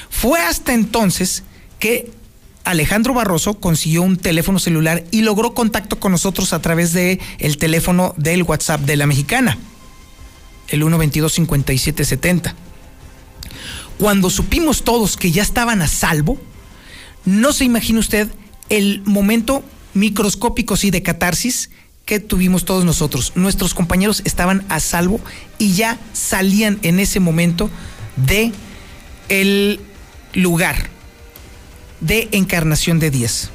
Fue 0.10 0.40
hasta 0.40 0.74
entonces 0.74 1.44
que 1.80 2.12
Alejandro 2.64 3.14
Barroso 3.14 3.60
consiguió 3.60 4.02
un 4.02 4.18
teléfono 4.18 4.60
celular 4.60 5.04
y 5.12 5.22
logró 5.22 5.54
contacto 5.54 6.00
con 6.00 6.12
nosotros 6.12 6.52
a 6.52 6.62
través 6.62 6.94
de 6.94 7.20
el 7.38 7.58
teléfono 7.58 8.14
del 8.18 8.44
WhatsApp 8.44 8.82
de 8.82 8.96
la 8.96 9.06
mexicana, 9.06 9.58
el 10.70 10.82
122-5770. 10.82 12.54
Cuando 14.00 14.30
supimos 14.30 14.84
todos 14.84 15.16
que 15.16 15.32
ya 15.32 15.44
estaban 15.44 15.82
a 15.82 15.88
salvo, 15.88 16.40
no 17.24 17.54
se 17.54 17.66
imagina 17.66 18.00
usted 18.00 18.30
el 18.70 19.02
momento 19.06 19.64
microscópico 19.94 20.76
sí 20.76 20.92
de 20.92 21.04
catarsis 21.04 21.70
que 22.06 22.20
tuvimos 22.20 22.66
todos 22.66 22.86
nosotros. 22.86 23.34
Nuestros 23.36 23.74
compañeros 23.74 24.22
estaban 24.26 24.64
a 24.70 24.80
salvo 24.80 25.20
y 25.58 25.74
ya 25.74 26.00
salían 26.14 26.80
en 26.84 27.00
ese 27.00 27.20
momento 27.20 27.70
de 28.16 28.52
el 29.28 29.80
lugar 30.34 30.90
de 32.02 32.30
encarnación 32.32 33.00
de 33.00 33.10
Díaz. 33.12 33.50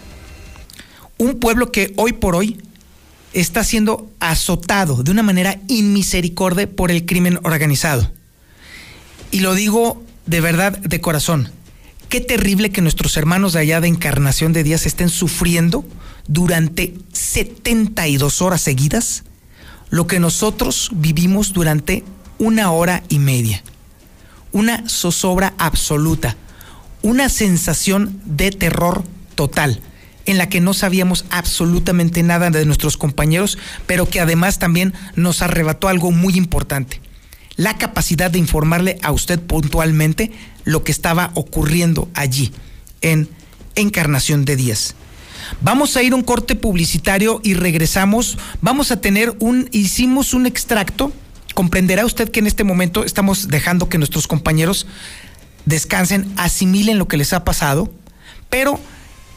Un 1.19 1.39
pueblo 1.39 1.71
que 1.71 1.93
hoy 1.97 2.13
por 2.13 2.35
hoy 2.35 2.61
está 3.33 3.63
siendo 3.63 4.11
azotado 4.19 5.03
de 5.03 5.11
una 5.13 5.23
manera 5.23 5.61
inmisericordia 5.69 6.69
por 6.69 6.91
el 6.91 7.07
crimen 7.07 7.39
organizado. 7.45 8.11
Y 9.31 9.41
lo 9.41 9.55
digo 9.55 10.03
de 10.27 10.41
verdad 10.41 10.77
de 10.79 11.01
corazón. 11.01 11.53
Qué 12.09 12.21
terrible 12.21 12.71
que 12.71 12.81
nuestros 12.81 13.17
hermanos 13.17 13.53
de 13.53 13.61
allá 13.61 13.81
de 13.81 13.87
encarnación 13.87 14.53
de 14.53 14.65
Díaz 14.65 14.85
estén 14.87 15.09
sufriendo 15.09 15.85
durante 16.27 16.95
72 17.33 18.43
horas 18.43 18.61
seguidas 18.61 19.23
lo 19.89 20.09
que 20.09 20.19
nosotros 20.19 20.91
vivimos 20.93 21.53
durante 21.53 22.03
una 22.39 22.73
hora 22.73 23.05
y 23.09 23.21
media. 23.21 23.63
Una 24.51 24.89
zozobra 24.89 25.55
absoluta, 25.57 26.37
una 27.03 27.29
sensación 27.29 28.21
de 28.25 28.51
terror 28.51 29.05
total, 29.37 29.81
en 30.27 30.39
la 30.39 30.49
que 30.49 30.61
no 30.61 30.75
sabíamos 30.75 31.25
absolutamente 31.31 32.25
nada 32.25 32.51
de 32.51 32.67
nuestros 32.67 32.97
compañeros, 32.97 33.59
pero 33.87 34.09
que 34.09 34.19
además 34.19 34.59
también 34.59 34.93
nos 35.15 35.41
arrebató 35.41 35.87
algo 35.87 36.11
muy 36.11 36.35
importante, 36.35 37.01
la 37.55 37.79
capacidad 37.79 38.33
de 38.33 38.41
informarle 38.41 38.99
a 39.03 39.13
usted 39.13 39.39
puntualmente 39.39 40.33
lo 40.65 40.83
que 40.83 40.91
estaba 40.91 41.31
ocurriendo 41.35 42.09
allí, 42.15 42.53
en 43.03 43.29
Encarnación 43.77 44.45
de 44.45 44.57
Díaz. 44.57 44.97
Vamos 45.61 45.97
a 45.97 46.03
ir 46.03 46.13
a 46.13 46.17
un 46.17 46.23
corte 46.23 46.55
publicitario 46.55 47.41
y 47.43 47.55
regresamos. 47.55 48.39
Vamos 48.61 48.91
a 48.91 49.01
tener 49.01 49.35
un, 49.39 49.69
hicimos 49.73 50.35
un 50.35 50.47
extracto. 50.47 51.13
Comprenderá 51.55 52.07
usted 52.07 52.31
que 52.31 52.41
en 52.41 52.47
este 52.47 52.65
momento 52.65 53.05
estamos 53.05 53.49
dejando 53.49 53.89
que 53.89 53.99
nuestros 53.99 54.27
compañeros 54.27 54.87
descansen, 55.67 56.33
asimilen 56.37 56.99
lo 56.99 57.09
que 57.09 57.17
les 57.17 57.33
ha 57.33 57.45
pasado, 57.45 57.93
pero 58.49 58.81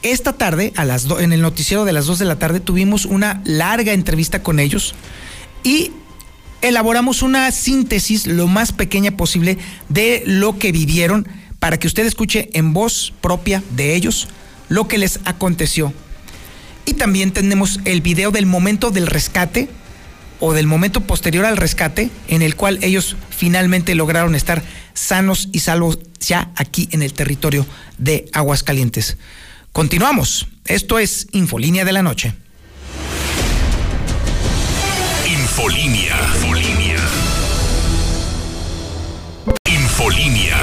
esta 0.01 0.33
tarde, 0.33 0.73
a 0.75 0.85
las 0.85 1.05
en 1.19 1.31
el 1.31 1.41
noticiero 1.41 1.85
de 1.85 1.93
las 1.93 2.05
2 2.05 2.19
de 2.19 2.25
la 2.25 2.37
tarde, 2.37 2.59
tuvimos 2.59 3.05
una 3.05 3.41
larga 3.45 3.93
entrevista 3.93 4.43
con 4.43 4.59
ellos 4.59 4.95
y 5.63 5.91
elaboramos 6.61 7.21
una 7.21 7.51
síntesis 7.51 8.27
lo 8.27 8.47
más 8.47 8.71
pequeña 8.71 9.11
posible 9.11 9.57
de 9.89 10.23
lo 10.25 10.57
que 10.59 10.71
vivieron 10.71 11.27
para 11.59 11.77
que 11.79 11.87
usted 11.87 12.05
escuche 12.05 12.49
en 12.53 12.73
voz 12.73 13.13
propia 13.21 13.63
de 13.75 13.95
ellos 13.95 14.27
lo 14.73 14.87
que 14.87 14.97
les 14.97 15.19
aconteció. 15.25 15.93
Y 16.85 16.95
también 16.95 17.31
tenemos 17.31 17.79
el 17.85 18.01
video 18.01 18.31
del 18.31 18.47
momento 18.47 18.89
del 18.89 19.05
rescate 19.05 19.69
o 20.39 20.53
del 20.53 20.65
momento 20.65 21.01
posterior 21.01 21.45
al 21.45 21.57
rescate 21.57 22.09
en 22.27 22.41
el 22.41 22.55
cual 22.55 22.79
ellos 22.81 23.15
finalmente 23.29 23.93
lograron 23.93 24.33
estar 24.33 24.63
sanos 24.95 25.47
y 25.51 25.59
salvos 25.59 25.99
ya 26.19 26.49
aquí 26.55 26.89
en 26.91 27.03
el 27.03 27.13
territorio 27.13 27.67
de 27.99 28.25
Aguascalientes. 28.33 29.17
Continuamos. 29.71 30.47
Esto 30.65 30.97
es 30.97 31.27
Infolínea 31.33 31.85
de 31.85 31.91
la 31.91 32.01
Noche. 32.01 32.33
Infolínea. 35.27 36.17
Infolínea. 36.35 36.97
Infolínea. 39.65 40.57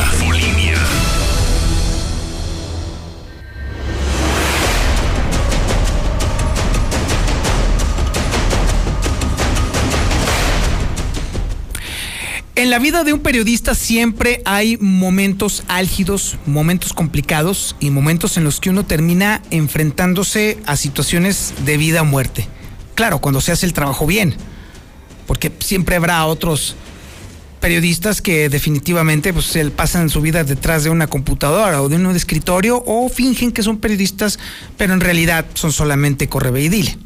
En 12.61 12.69
la 12.69 12.79
vida 12.79 13.05
de 13.05 13.15
un 13.15 13.21
periodista 13.21 13.75
siempre 13.75 14.43
hay 14.45 14.77
momentos 14.77 15.65
álgidos, 15.67 16.37
momentos 16.45 16.93
complicados 16.93 17.75
y 17.81 17.89
momentos 17.89 18.37
en 18.37 18.45
los 18.45 18.61
que 18.61 18.69
uno 18.69 18.85
termina 18.85 19.41
enfrentándose 19.51 20.59
a 20.67 20.77
situaciones 20.77 21.55
de 21.65 21.79
vida 21.79 22.03
o 22.03 22.05
muerte. 22.05 22.47
Claro, 22.95 23.23
cuando 23.23 23.41
se 23.41 23.51
hace 23.51 23.65
el 23.65 23.73
trabajo 23.73 24.07
bien, 24.07 24.35
porque 25.27 25.51
siempre 25.61 25.97
habrá 25.97 26.27
otros 26.27 26.77
periodistas 27.61 28.21
que 28.21 28.51
definitivamente 28.51 29.33
pues, 29.33 29.57
pasan 29.75 30.11
su 30.11 30.21
vida 30.21 30.45
detrás 30.45 30.85
de 30.85 30.91
una 30.91 31.07
computadora 31.07 31.81
o 31.81 31.89
de 31.89 31.97
un 31.97 32.15
escritorio 32.15 32.85
o 32.87 33.09
fingen 33.09 33.53
que 33.53 33.63
son 33.63 33.79
periodistas, 33.79 34.39
pero 34.77 34.93
en 34.93 35.01
realidad 35.01 35.47
son 35.55 35.73
solamente 35.73 36.29
correveidile. 36.29 36.99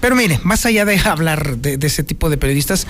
Pero 0.00 0.14
mire, 0.14 0.38
más 0.44 0.66
allá 0.66 0.84
de 0.84 0.98
hablar 1.04 1.56
de, 1.56 1.84
ese 1.84 2.04
tipo 2.04 2.30
de 2.30 2.36
periodistas, 2.36 2.86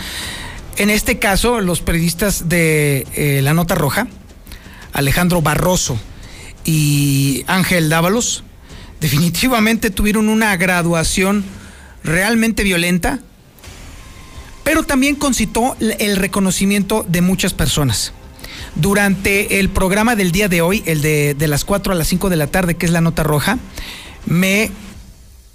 en 0.76 0.90
este 0.90 1.18
caso 1.18 1.60
los 1.60 1.80
periodistas 1.80 2.48
de 2.48 3.06
eh, 3.14 3.40
La 3.42 3.54
Nota 3.54 3.74
Roja, 3.74 4.08
Alejandro 4.92 5.42
Barroso 5.42 5.98
y 6.64 7.44
Ángel 7.46 7.88
Dávalos, 7.88 8.44
definitivamente 9.00 9.90
tuvieron 9.90 10.28
una 10.28 10.56
graduación 10.56 11.44
realmente 12.02 12.62
violenta, 12.62 13.20
pero 14.62 14.82
también 14.82 15.14
concitó 15.14 15.76
el 15.80 16.16
reconocimiento 16.16 17.04
de 17.08 17.20
muchas 17.20 17.54
personas. 17.54 18.12
Durante 18.76 19.60
el 19.60 19.68
programa 19.68 20.16
del 20.16 20.32
día 20.32 20.48
de 20.48 20.62
hoy, 20.62 20.82
el 20.86 21.02
de, 21.02 21.34
de 21.34 21.48
las 21.48 21.64
4 21.64 21.92
a 21.92 21.96
las 21.96 22.08
5 22.08 22.30
de 22.30 22.36
la 22.36 22.46
tarde, 22.46 22.76
que 22.76 22.86
es 22.86 22.92
la 22.92 23.00
nota 23.00 23.22
roja, 23.22 23.58
me 24.26 24.70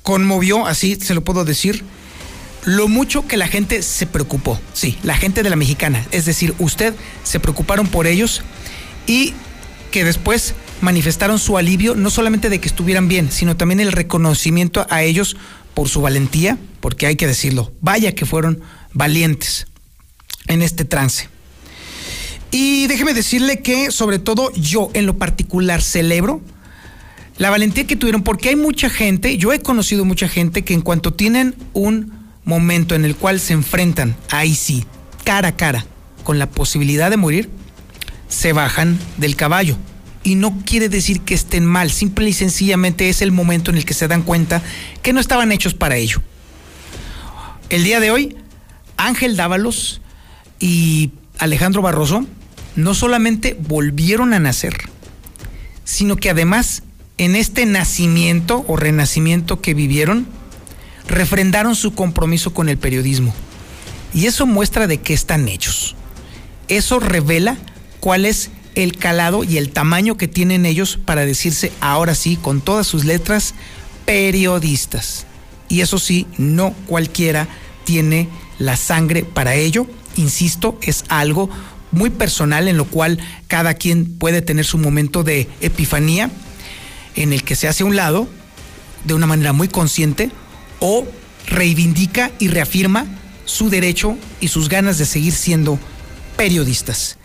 conmovió, 0.03 0.65
así 0.65 0.95
se 0.95 1.13
lo 1.13 1.23
puedo 1.23 1.43
decir, 1.43 1.83
lo 2.69 2.87
mucho 2.87 3.25
que 3.25 3.35
la 3.35 3.47
gente 3.47 3.81
se 3.81 4.05
preocupó. 4.05 4.59
Sí, 4.73 4.97
la 5.01 5.15
gente 5.15 5.41
de 5.41 5.49
la 5.49 5.55
mexicana. 5.55 6.05
Es 6.11 6.25
decir, 6.25 6.53
usted 6.59 6.93
se 7.23 7.39
preocuparon 7.39 7.87
por 7.87 8.05
ellos 8.05 8.43
y 9.07 9.33
que 9.91 10.03
después 10.03 10.53
manifestaron 10.81 11.39
su 11.39 11.57
alivio, 11.57 11.95
no 11.95 12.11
solamente 12.11 12.49
de 12.49 12.59
que 12.59 12.67
estuvieran 12.67 13.07
bien, 13.07 13.31
sino 13.31 13.57
también 13.57 13.79
el 13.79 13.91
reconocimiento 13.91 14.85
a 14.91 15.01
ellos 15.01 15.35
por 15.73 15.89
su 15.89 16.01
valentía, 16.01 16.59
porque 16.79 17.07
hay 17.07 17.15
que 17.15 17.25
decirlo, 17.25 17.73
vaya 17.81 18.13
que 18.13 18.27
fueron 18.27 18.61
valientes 18.93 19.65
en 20.47 20.61
este 20.61 20.85
trance. 20.85 21.27
Y 22.51 22.85
déjeme 22.85 23.15
decirle 23.15 23.61
que 23.61 23.89
sobre 23.89 24.19
todo 24.19 24.51
yo 24.53 24.91
en 24.93 25.07
lo 25.07 25.17
particular 25.17 25.81
celebro 25.81 26.41
la 27.37 27.49
valentía 27.49 27.87
que 27.87 27.95
tuvieron, 27.95 28.21
porque 28.21 28.49
hay 28.49 28.55
mucha 28.55 28.91
gente, 28.91 29.37
yo 29.37 29.53
he 29.53 29.59
conocido 29.59 30.05
mucha 30.05 30.27
gente 30.27 30.63
que 30.63 30.75
en 30.75 30.81
cuanto 30.81 31.13
tienen 31.13 31.55
un 31.73 32.18
momento 32.43 32.95
en 32.95 33.05
el 33.05 33.15
cual 33.15 33.39
se 33.39 33.53
enfrentan, 33.53 34.15
ahí 34.29 34.55
sí, 34.55 34.85
cara 35.23 35.49
a 35.49 35.55
cara, 35.55 35.85
con 36.23 36.39
la 36.39 36.49
posibilidad 36.49 37.09
de 37.09 37.17
morir, 37.17 37.49
se 38.27 38.53
bajan 38.53 38.99
del 39.17 39.35
caballo. 39.35 39.77
Y 40.23 40.35
no 40.35 40.61
quiere 40.65 40.89
decir 40.89 41.21
que 41.21 41.33
estén 41.33 41.65
mal, 41.65 41.91
simple 41.91 42.29
y 42.29 42.33
sencillamente 42.33 43.09
es 43.09 43.21
el 43.21 43.31
momento 43.31 43.71
en 43.71 43.77
el 43.77 43.85
que 43.85 43.93
se 43.93 44.07
dan 44.07 44.23
cuenta 44.23 44.61
que 45.01 45.13
no 45.13 45.19
estaban 45.19 45.51
hechos 45.51 45.73
para 45.73 45.95
ello. 45.95 46.21
El 47.69 47.83
día 47.83 47.99
de 47.99 48.11
hoy, 48.11 48.35
Ángel 48.97 49.37
Dávalos 49.37 50.01
y 50.59 51.11
Alejandro 51.37 51.81
Barroso 51.81 52.25
no 52.75 52.93
solamente 52.93 53.57
volvieron 53.59 54.33
a 54.33 54.39
nacer, 54.39 54.75
sino 55.83 56.17
que 56.17 56.29
además 56.29 56.83
en 57.17 57.35
este 57.35 57.65
nacimiento 57.65 58.63
o 58.67 58.77
renacimiento 58.77 59.61
que 59.61 59.73
vivieron, 59.73 60.27
refrendaron 61.09 61.75
su 61.75 61.93
compromiso 61.93 62.53
con 62.53 62.69
el 62.69 62.77
periodismo. 62.77 63.33
Y 64.13 64.25
eso 64.25 64.45
muestra 64.45 64.87
de 64.87 64.99
qué 64.99 65.13
están 65.13 65.47
hechos. 65.47 65.95
Eso 66.67 66.99
revela 66.99 67.57
cuál 67.99 68.25
es 68.25 68.51
el 68.75 68.95
calado 68.97 69.43
y 69.43 69.57
el 69.57 69.71
tamaño 69.71 70.17
que 70.17 70.27
tienen 70.27 70.65
ellos 70.65 70.97
para 71.03 71.25
decirse 71.25 71.71
ahora 71.81 72.15
sí, 72.15 72.37
con 72.37 72.61
todas 72.61 72.87
sus 72.87 73.05
letras, 73.05 73.53
periodistas. 74.05 75.25
Y 75.67 75.81
eso 75.81 75.99
sí, 75.99 76.25
no 76.37 76.73
cualquiera 76.87 77.47
tiene 77.83 78.29
la 78.57 78.77
sangre 78.77 79.23
para 79.23 79.55
ello. 79.55 79.85
Insisto, 80.15 80.77
es 80.81 81.03
algo 81.09 81.49
muy 81.91 82.09
personal 82.09 82.67
en 82.67 82.77
lo 82.77 82.85
cual 82.85 83.19
cada 83.47 83.73
quien 83.73 84.17
puede 84.17 84.41
tener 84.41 84.65
su 84.65 84.77
momento 84.77 85.23
de 85.23 85.47
epifanía 85.61 86.29
en 87.15 87.33
el 87.33 87.43
que 87.43 87.55
se 87.55 87.67
hace 87.67 87.83
a 87.83 87.87
un 87.87 87.95
lado 87.95 88.27
de 89.05 89.13
una 89.13 89.27
manera 89.27 89.53
muy 89.53 89.67
consciente 89.67 90.31
o 90.79 91.05
reivindica 91.47 92.31
y 92.39 92.47
reafirma 92.47 93.05
su 93.45 93.69
derecho 93.69 94.17
y 94.39 94.49
sus 94.49 94.69
ganas 94.69 94.97
de 94.97 95.05
seguir 95.05 95.33
siendo 95.33 95.79
periodistas. 96.37 97.17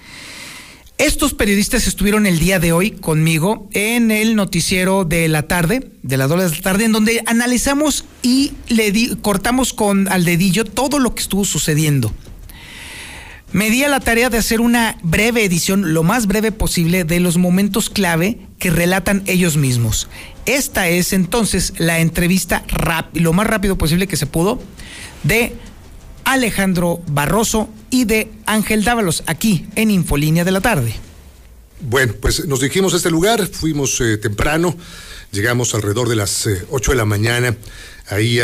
Estos 0.97 1.35
periodistas 1.35 1.89
estuvieron 1.89 2.25
el 2.25 2.39
día 2.39 2.61
de 2.61 2.73
hoy 2.73 2.93
conmigo 2.93 3.69
en 3.73 4.11
el 4.11 4.37
noticiero 4.37 5.05
de 5.05 5.27
la 5.29 5.43
tarde, 5.43 5.91
de 6.03 6.17
las 6.17 6.29
dos 6.29 6.51
de 6.51 6.57
la 6.57 6.63
tarde, 6.63 6.85
en 6.85 6.93
donde 6.93 7.23
analizamos 7.27 8.05
y 8.23 8.53
le 8.69 9.17
cortamos 9.21 9.73
con 9.73 10.07
al 10.09 10.25
dedillo 10.25 10.65
todo 10.65 11.01
lo 11.01 11.15
que 11.15 11.23
estuvo 11.23 11.45
sucediendo 11.45 12.13
me 13.55 13.71
di 13.71 13.85
a 13.85 13.89
la 13.89 14.01
tarea 14.01 14.31
de 14.31 14.39
hacer 14.39 14.61
una 14.61 14.99
breve 15.05 15.45
edición, 15.45 15.95
lo 15.95 16.03
más 16.03 16.27
breve 16.27 16.51
posible, 16.51 17.05
de 17.05 17.21
los 17.21 17.39
momentos 17.39 17.89
clave 17.89 18.41
que 18.59 18.69
relatan 18.69 19.23
ellos 19.27 19.57
mismos. 19.57 20.09
Esta 20.45 20.89
es 20.89 21.13
entonces 21.13 21.73
la 21.79 22.01
entrevista 22.01 22.65
lo 23.13 23.33
más 23.33 23.47
rápido 23.47 23.79
posible 23.79 24.09
que 24.09 24.17
se 24.17 24.27
pudo 24.27 24.61
de 25.23 25.55
Alejandro 26.25 27.01
Barroso 27.07 27.69
y 27.91 28.07
de 28.07 28.29
Ángel 28.45 28.83
Dávalos 28.83 29.23
aquí 29.27 29.69
en 29.77 29.93
Infolínea 29.93 30.43
de 30.43 30.51
la 30.51 30.61
tarde. 30.61 30.93
Bueno, 31.79 32.13
pues 32.21 32.47
nos 32.47 32.59
dijimos 32.59 32.93
a 32.93 32.97
este 32.97 33.11
lugar, 33.11 33.47
fuimos 33.47 34.01
eh, 34.01 34.17
temprano, 34.17 34.77
llegamos 35.31 35.77
alrededor 35.77 36.09
de 36.09 36.17
las 36.17 36.49
8 36.71 36.91
eh, 36.91 36.95
de 36.95 36.97
la 36.97 37.05
mañana 37.05 37.57
ahí 38.09 38.41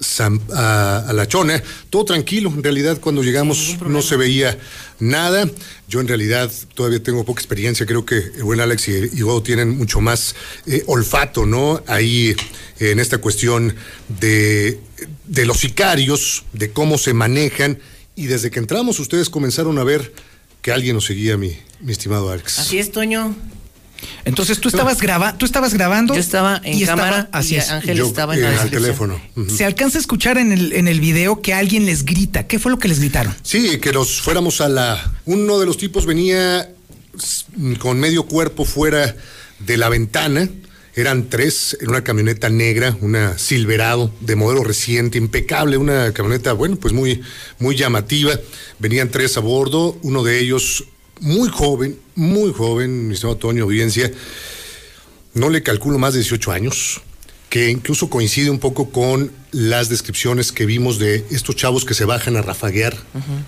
a 0.00 1.06
a, 1.08 1.12
La 1.12 1.26
Chona, 1.26 1.62
todo 1.90 2.04
tranquilo, 2.04 2.50
en 2.50 2.62
realidad 2.62 2.98
cuando 3.00 3.22
llegamos 3.22 3.76
no 3.86 4.02
se 4.02 4.16
veía 4.16 4.58
nada, 4.98 5.48
yo 5.88 6.00
en 6.00 6.08
realidad 6.08 6.50
todavía 6.74 7.02
tengo 7.02 7.24
poca 7.24 7.40
experiencia, 7.40 7.86
creo 7.86 8.04
que 8.04 8.16
el 8.16 8.44
buen 8.44 8.60
Alex 8.60 8.88
y, 8.88 8.92
y 9.12 9.40
tienen 9.42 9.76
mucho 9.76 10.00
más 10.00 10.34
eh, 10.66 10.82
olfato, 10.86 11.46
¿no? 11.46 11.82
Ahí 11.86 12.34
eh, 12.78 12.90
en 12.90 13.00
esta 13.00 13.18
cuestión 13.18 13.74
de, 14.20 14.80
de 15.26 15.46
los 15.46 15.58
sicarios, 15.58 16.44
de 16.52 16.70
cómo 16.70 16.98
se 16.98 17.14
manejan, 17.14 17.78
y 18.14 18.26
desde 18.26 18.50
que 18.50 18.58
entramos 18.58 18.98
ustedes 18.98 19.28
comenzaron 19.28 19.78
a 19.78 19.84
ver 19.84 20.12
que 20.62 20.72
alguien 20.72 20.94
nos 20.94 21.04
seguía, 21.04 21.36
mi, 21.36 21.56
mi 21.80 21.92
estimado 21.92 22.30
Alex. 22.30 22.58
Así 22.58 22.78
es, 22.78 22.90
Toño. 22.90 23.36
Entonces 24.24 24.60
tú 24.60 24.68
estabas 24.68 25.00
grabando, 25.00 25.38
tú 25.38 25.46
estabas 25.46 25.74
grabando. 25.74 26.14
Yo 26.14 26.20
estaba 26.20 26.60
en 26.64 26.84
cámara 26.84 27.28
y 27.42 27.56
Ángel 27.56 28.00
estaba 28.00 28.36
en 28.36 28.44
el 28.44 28.70
teléfono. 28.70 29.20
Se 29.48 29.64
alcanza 29.64 29.98
a 29.98 30.00
escuchar 30.00 30.38
en 30.38 30.52
el, 30.52 30.72
en 30.72 30.88
el 30.88 31.00
video 31.00 31.42
que 31.42 31.54
alguien 31.54 31.86
les 31.86 32.04
grita. 32.04 32.46
¿Qué 32.46 32.58
fue 32.58 32.70
lo 32.70 32.78
que 32.78 32.88
les 32.88 32.98
gritaron? 32.98 33.34
Sí, 33.42 33.78
que 33.78 33.92
nos 33.92 34.20
fuéramos 34.20 34.60
a 34.60 34.68
la. 34.68 35.12
Uno 35.24 35.58
de 35.58 35.66
los 35.66 35.78
tipos 35.78 36.06
venía 36.06 36.68
con 37.78 37.98
medio 37.98 38.24
cuerpo 38.24 38.64
fuera 38.64 39.16
de 39.60 39.76
la 39.76 39.88
ventana. 39.88 40.48
Eran 40.94 41.28
tres 41.28 41.76
en 41.80 41.90
una 41.90 42.02
camioneta 42.02 42.48
negra, 42.48 42.96
una 43.02 43.36
Silverado 43.36 44.10
de 44.20 44.34
modelo 44.34 44.64
reciente, 44.64 45.18
impecable, 45.18 45.76
una 45.76 46.12
camioneta, 46.12 46.54
bueno, 46.54 46.76
pues 46.76 46.94
muy, 46.94 47.20
muy 47.58 47.76
llamativa. 47.76 48.32
Venían 48.78 49.10
tres 49.10 49.36
a 49.36 49.40
bordo, 49.40 49.98
uno 50.02 50.24
de 50.24 50.40
ellos 50.40 50.84
muy 51.20 51.48
joven, 51.48 51.98
muy 52.14 52.52
joven, 52.52 53.08
mi 53.08 53.14
estimado 53.14 53.36
Toño, 53.38 53.64
audiencia, 53.64 54.10
no 55.34 55.50
le 55.50 55.62
calculo 55.62 55.98
más 55.98 56.14
de 56.14 56.20
18 56.20 56.52
años, 56.52 57.00
que 57.48 57.70
incluso 57.70 58.10
coincide 58.10 58.50
un 58.50 58.58
poco 58.58 58.90
con 58.90 59.30
las 59.52 59.88
descripciones 59.88 60.52
que 60.52 60.66
vimos 60.66 60.98
de 60.98 61.24
estos 61.30 61.56
chavos 61.56 61.84
que 61.84 61.94
se 61.94 62.04
bajan 62.04 62.36
a 62.36 62.42
rafaguear 62.42 62.96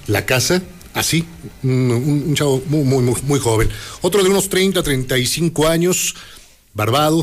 la 0.06 0.24
casa, 0.24 0.62
así, 0.94 1.24
un, 1.62 2.34
chavo 2.34 2.62
muy, 2.66 2.84
muy, 2.84 3.14
muy, 3.22 3.40
joven. 3.40 3.68
Otro 4.00 4.22
de 4.22 4.30
unos 4.30 4.48
30, 4.48 4.82
35 4.82 5.68
años, 5.68 6.14
barbado, 6.74 7.22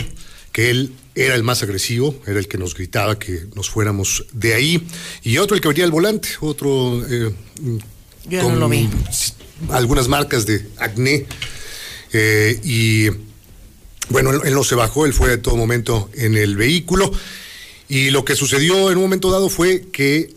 que 0.52 0.70
él 0.70 0.94
era 1.16 1.36
el 1.36 1.44
más 1.44 1.64
agresivo, 1.64 2.16
era 2.26 2.40
el 2.40 2.48
que 2.48 2.58
nos 2.58 2.76
gritaba 2.76 3.18
que 3.18 3.48
nos 3.56 3.70
fuéramos 3.70 4.26
de 4.34 4.54
ahí, 4.54 4.88
y 5.24 5.38
otro 5.38 5.56
el 5.56 5.62
que 5.62 5.70
venía 5.70 5.86
al 5.86 5.92
volante, 5.92 6.30
otro... 6.42 7.06
Eh, 7.08 7.34
Yo 8.30 8.50
no 8.50 8.56
lo 8.56 8.70
vi 8.70 8.90
algunas 9.70 10.08
marcas 10.08 10.46
de 10.46 10.68
acné. 10.78 11.26
Eh, 12.14 12.60
y 12.64 13.10
bueno, 14.10 14.32
él, 14.32 14.54
no 14.54 14.64
se 14.64 14.76
bajó, 14.76 15.06
él 15.06 15.14
fue 15.14 15.30
de 15.30 15.38
todo 15.38 15.56
momento 15.56 16.10
en 16.14 16.36
el 16.36 16.56
vehículo. 16.56 17.12
Y 17.88 18.10
lo 18.10 18.26
que 18.26 18.36
sucedió 18.36 18.92
en 18.92 18.98
un 18.98 19.04
momento 19.04 19.32
dado 19.32 19.50
fue 19.50 19.88
que 19.92 20.34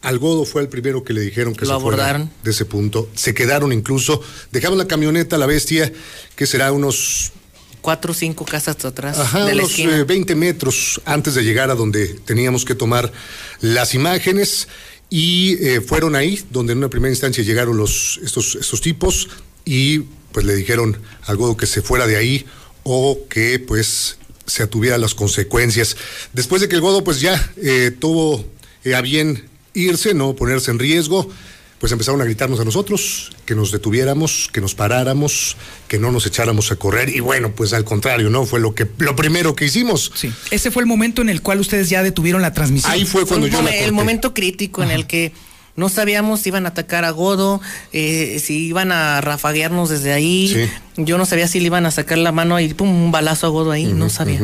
al 0.00 0.18
Godo 0.18 0.44
fue 0.44 0.62
el 0.62 0.68
primero 0.68 1.02
que 1.02 1.12
le 1.12 1.20
dijeron 1.20 1.54
que 1.54 1.66
se 1.66 1.72
abordaron 1.72 2.30
de 2.42 2.50
ese 2.50 2.64
punto. 2.64 3.08
Se 3.14 3.34
quedaron 3.34 3.72
incluso, 3.72 4.22
dejaron 4.52 4.78
la 4.78 4.86
camioneta, 4.86 5.38
la 5.38 5.46
bestia, 5.46 5.92
que 6.36 6.46
será 6.46 6.72
unos 6.72 7.32
cuatro 7.80 8.12
o 8.12 8.14
cinco 8.14 8.44
casas 8.44 8.84
atrás. 8.84 9.18
Ajá, 9.18 9.44
de 9.44 9.54
unos 9.54 10.06
20 10.06 10.32
eh, 10.32 10.36
metros 10.36 11.00
antes 11.04 11.34
de 11.34 11.42
llegar 11.42 11.70
a 11.70 11.74
donde 11.74 12.08
teníamos 12.24 12.64
que 12.64 12.74
tomar 12.74 13.12
las 13.60 13.94
imágenes. 13.94 14.68
Y 15.10 15.54
eh, 15.64 15.80
fueron 15.80 16.16
ahí 16.16 16.42
donde 16.50 16.72
en 16.72 16.78
una 16.78 16.90
primera 16.90 17.10
instancia 17.10 17.42
llegaron 17.42 17.76
los, 17.76 18.20
estos, 18.22 18.56
estos 18.56 18.80
tipos 18.80 19.28
y 19.64 20.00
pues 20.32 20.44
le 20.44 20.54
dijeron 20.54 20.98
algo 21.26 21.56
que 21.56 21.66
se 21.66 21.82
fuera 21.82 22.06
de 22.06 22.16
ahí 22.16 22.46
o 22.82 23.18
que 23.28 23.58
pues 23.58 24.18
se 24.46 24.62
atuviera 24.62 24.98
las 24.98 25.14
consecuencias. 25.14 25.96
Después 26.32 26.60
de 26.60 26.68
que 26.68 26.74
el 26.74 26.80
Godo 26.80 27.04
pues 27.04 27.20
ya 27.20 27.52
eh, 27.56 27.90
tuvo 27.98 28.44
eh, 28.84 28.94
a 28.94 29.00
bien 29.00 29.48
irse, 29.74 30.14
no 30.14 30.34
ponerse 30.34 30.70
en 30.70 30.78
riesgo, 30.78 31.30
pues 31.78 31.92
empezaron 31.92 32.20
a 32.20 32.24
gritarnos 32.24 32.58
a 32.60 32.64
nosotros, 32.64 33.30
que 33.46 33.54
nos 33.54 33.70
detuviéramos, 33.70 34.48
que 34.52 34.60
nos 34.60 34.74
paráramos, 34.74 35.56
que 35.86 35.98
no 35.98 36.10
nos 36.10 36.26
echáramos 36.26 36.72
a 36.72 36.76
correr 36.76 37.08
y 37.08 37.20
bueno, 37.20 37.52
pues 37.52 37.72
al 37.72 37.84
contrario, 37.84 38.30
¿no? 38.30 38.46
Fue 38.46 38.58
lo 38.58 38.74
que 38.74 38.88
lo 38.98 39.14
primero 39.14 39.54
que 39.54 39.66
hicimos. 39.66 40.10
Sí. 40.14 40.32
Ese 40.50 40.70
fue 40.70 40.82
el 40.82 40.86
momento 40.86 41.22
en 41.22 41.28
el 41.28 41.40
cual 41.40 41.60
ustedes 41.60 41.88
ya 41.88 42.02
detuvieron 42.02 42.42
la 42.42 42.52
transmisión. 42.52 42.92
Ahí 42.92 43.04
fue 43.04 43.26
cuando 43.26 43.46
Fue 43.46 43.56
yo 43.56 43.62
la 43.62 43.74
el 43.74 43.92
momento 43.92 44.34
crítico 44.34 44.82
en 44.82 44.90
el 44.90 45.06
que 45.06 45.32
no 45.76 45.88
sabíamos 45.88 46.40
si 46.40 46.48
iban 46.48 46.66
a 46.66 46.70
atacar 46.70 47.04
a 47.04 47.10
Godo, 47.10 47.60
eh, 47.92 48.42
si 48.44 48.66
iban 48.66 48.90
a 48.90 49.20
rafaguearnos 49.20 49.88
desde 49.88 50.12
ahí. 50.12 50.52
Sí. 50.52 51.02
Yo 51.04 51.16
no 51.18 51.26
sabía 51.26 51.46
si 51.46 51.60
le 51.60 51.66
iban 51.66 51.86
a 51.86 51.92
sacar 51.92 52.18
la 52.18 52.32
mano 52.32 52.58
y 52.58 52.74
pum, 52.74 52.88
un 52.88 53.12
balazo 53.12 53.46
a 53.46 53.50
Godo 53.50 53.70
ahí, 53.70 53.84
no 53.84 54.10
sabía. 54.10 54.40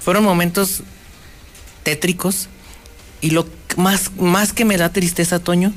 Fueron 0.00 0.24
momentos 0.24 0.82
tétricos 1.82 2.48
y 3.20 3.30
lo 3.30 3.46
más, 3.76 4.12
más 4.16 4.54
que 4.54 4.64
me 4.64 4.78
da 4.78 4.90
tristeza, 4.90 5.38
Toño, 5.40 5.74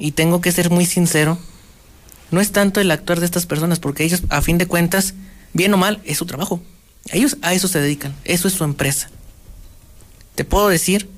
y 0.00 0.12
tengo 0.12 0.40
que 0.40 0.50
ser 0.50 0.70
muy 0.70 0.86
sincero, 0.86 1.38
no 2.32 2.40
es 2.40 2.50
tanto 2.50 2.80
el 2.80 2.90
actuar 2.90 3.20
de 3.20 3.26
estas 3.26 3.46
personas, 3.46 3.78
porque 3.78 4.02
ellos, 4.04 4.22
a 4.30 4.40
fin 4.42 4.58
de 4.58 4.66
cuentas, 4.66 5.14
bien 5.52 5.72
o 5.74 5.76
mal, 5.76 6.00
es 6.04 6.18
su 6.18 6.26
trabajo. 6.26 6.60
Ellos 7.12 7.36
a 7.42 7.52
eso 7.54 7.68
se 7.68 7.80
dedican, 7.80 8.14
eso 8.24 8.48
es 8.48 8.54
su 8.54 8.64
empresa. 8.64 9.10
Te 10.34 10.44
puedo 10.44 10.68
decir 10.68 11.08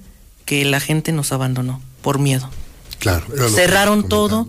que 0.45 0.65
la 0.65 0.81
gente 0.81 1.13
nos 1.13 1.33
abandonó 1.33 1.81
por 2.03 2.19
miedo. 2.19 2.51
Claro. 2.99 3.25
Cerraron 3.55 4.09
todo, 4.09 4.49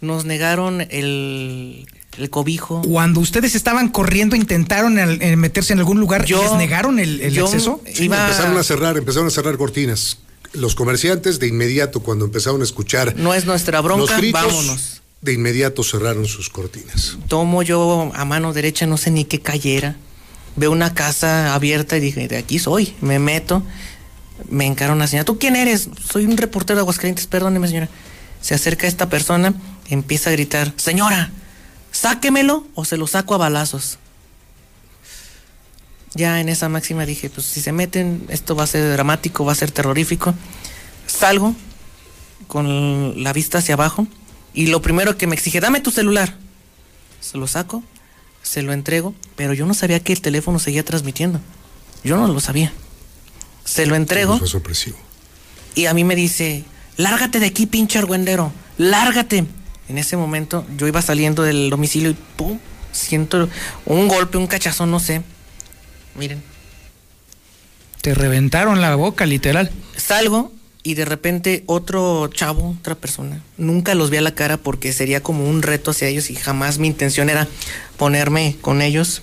nos 0.00 0.24
negaron 0.24 0.80
el, 0.90 1.86
el 2.18 2.30
cobijo. 2.30 2.82
Cuando 2.82 3.20
ustedes 3.20 3.54
estaban 3.54 3.88
corriendo, 3.88 4.36
intentaron 4.36 4.98
el- 4.98 5.20
el 5.22 5.36
meterse 5.36 5.72
en 5.72 5.78
algún 5.80 6.00
lugar, 6.00 6.24
Yo- 6.26 6.42
¿les 6.42 6.52
negaron 6.52 6.98
el, 6.98 7.20
el 7.20 7.34
yo- 7.34 7.46
acceso? 7.46 7.80
Sí, 7.92 8.04
empezaron 8.04 8.56
a 8.56 8.62
cerrar, 8.62 8.96
empezaron 8.96 9.26
a 9.28 9.30
cerrar 9.30 9.56
cortinas. 9.56 10.18
Los 10.54 10.74
comerciantes 10.74 11.38
de 11.38 11.48
inmediato 11.48 12.00
cuando 12.00 12.24
empezaron 12.24 12.60
a 12.60 12.64
escuchar 12.64 13.14
No 13.16 13.34
es 13.34 13.44
nuestra 13.44 13.80
bronca, 13.80 14.00
los 14.12 14.16
gritos, 14.16 14.42
vámonos. 14.42 15.02
de 15.20 15.32
inmediato 15.32 15.82
cerraron 15.82 16.26
sus 16.26 16.48
cortinas. 16.50 17.18
Tomo 17.28 17.62
yo 17.62 18.10
a 18.14 18.24
mano 18.24 18.52
derecha, 18.52 18.86
no 18.86 18.96
sé 18.96 19.10
ni 19.10 19.24
qué 19.24 19.40
calle 19.40 19.76
era. 19.76 19.96
Veo 20.56 20.70
una 20.70 20.94
casa 20.94 21.54
abierta 21.54 21.96
y 21.96 22.00
dije, 22.00 22.28
de 22.28 22.36
aquí 22.36 22.58
soy. 22.60 22.94
Me 23.00 23.18
meto, 23.18 23.62
me 24.48 24.66
encara 24.66 24.92
una 24.92 25.06
señora. 25.08 25.24
¿Tú 25.24 25.38
quién 25.38 25.56
eres? 25.56 25.88
Soy 26.08 26.24
un 26.26 26.36
reportero 26.36 26.76
de 26.76 26.80
Aguascalientes, 26.82 27.26
perdóneme 27.26 27.66
señora. 27.66 27.88
Se 28.40 28.54
acerca 28.54 28.86
esta 28.86 29.08
persona, 29.08 29.54
empieza 29.88 30.30
a 30.30 30.32
gritar, 30.34 30.72
señora, 30.76 31.32
sáquemelo 31.90 32.66
o 32.74 32.84
se 32.84 32.96
lo 32.96 33.06
saco 33.06 33.34
a 33.34 33.38
balazos. 33.38 33.98
Ya 36.14 36.40
en 36.40 36.48
esa 36.48 36.68
máxima 36.68 37.06
dije, 37.06 37.28
pues 37.30 37.46
si 37.46 37.60
se 37.60 37.72
meten, 37.72 38.24
esto 38.28 38.54
va 38.54 38.64
a 38.64 38.68
ser 38.68 38.92
dramático, 38.92 39.44
va 39.44 39.52
a 39.52 39.56
ser 39.56 39.70
terrorífico. 39.72 40.34
Salgo 41.06 41.54
con 42.46 43.22
la 43.22 43.32
vista 43.32 43.58
hacia 43.58 43.74
abajo 43.74 44.06
y 44.52 44.68
lo 44.68 44.80
primero 44.80 45.16
que 45.18 45.26
me 45.26 45.34
exige, 45.34 45.60
dame 45.60 45.80
tu 45.80 45.90
celular. 45.90 46.36
Se 47.20 47.36
lo 47.38 47.46
saco, 47.48 47.82
se 48.42 48.62
lo 48.62 48.72
entrego, 48.72 49.14
pero 49.34 49.54
yo 49.54 49.66
no 49.66 49.74
sabía 49.74 49.98
que 50.00 50.12
el 50.12 50.20
teléfono 50.20 50.58
seguía 50.58 50.84
transmitiendo. 50.84 51.40
Yo 52.04 52.16
no 52.16 52.28
lo 52.28 52.38
sabía. 52.40 52.72
Se 53.64 53.86
lo 53.86 53.94
entrego 53.96 54.38
Fue 54.38 54.46
sorpresivo. 54.46 54.98
y 55.74 55.86
a 55.86 55.94
mí 55.94 56.04
me 56.04 56.14
dice, 56.14 56.64
lárgate 56.96 57.40
de 57.40 57.46
aquí, 57.46 57.66
pinche 57.66 57.98
argüendero, 57.98 58.52
lárgate. 58.78 59.46
En 59.88 59.98
ese 59.98 60.16
momento 60.16 60.64
yo 60.76 60.86
iba 60.86 61.02
saliendo 61.02 61.42
del 61.42 61.70
domicilio 61.70 62.10
y 62.10 62.16
pum, 62.36 62.58
siento 62.92 63.48
un 63.86 64.06
golpe, 64.06 64.38
un 64.38 64.46
cachazón, 64.46 64.90
no 64.90 65.00
sé. 65.00 65.22
Miren, 66.14 66.42
Te 68.00 68.14
reventaron 68.14 68.80
la 68.80 68.94
boca, 68.96 69.26
literal. 69.26 69.70
salgo 69.96 70.52
y 70.82 70.94
de 70.94 71.06
repente 71.06 71.64
otro 71.66 72.28
chavo, 72.28 72.76
otra 72.78 72.94
persona, 72.94 73.42
nunca 73.56 73.94
los 73.94 74.10
vi 74.10 74.18
a 74.18 74.20
la 74.20 74.34
cara 74.34 74.58
porque 74.58 74.92
sería 74.92 75.22
como 75.22 75.48
un 75.48 75.62
reto 75.62 75.92
hacia 75.92 76.08
ellos 76.08 76.28
y 76.30 76.34
jamás 76.36 76.78
mi 76.78 76.88
intención 76.88 77.30
era 77.30 77.48
ponerme 77.96 78.56
con 78.60 78.82
ellos. 78.82 79.22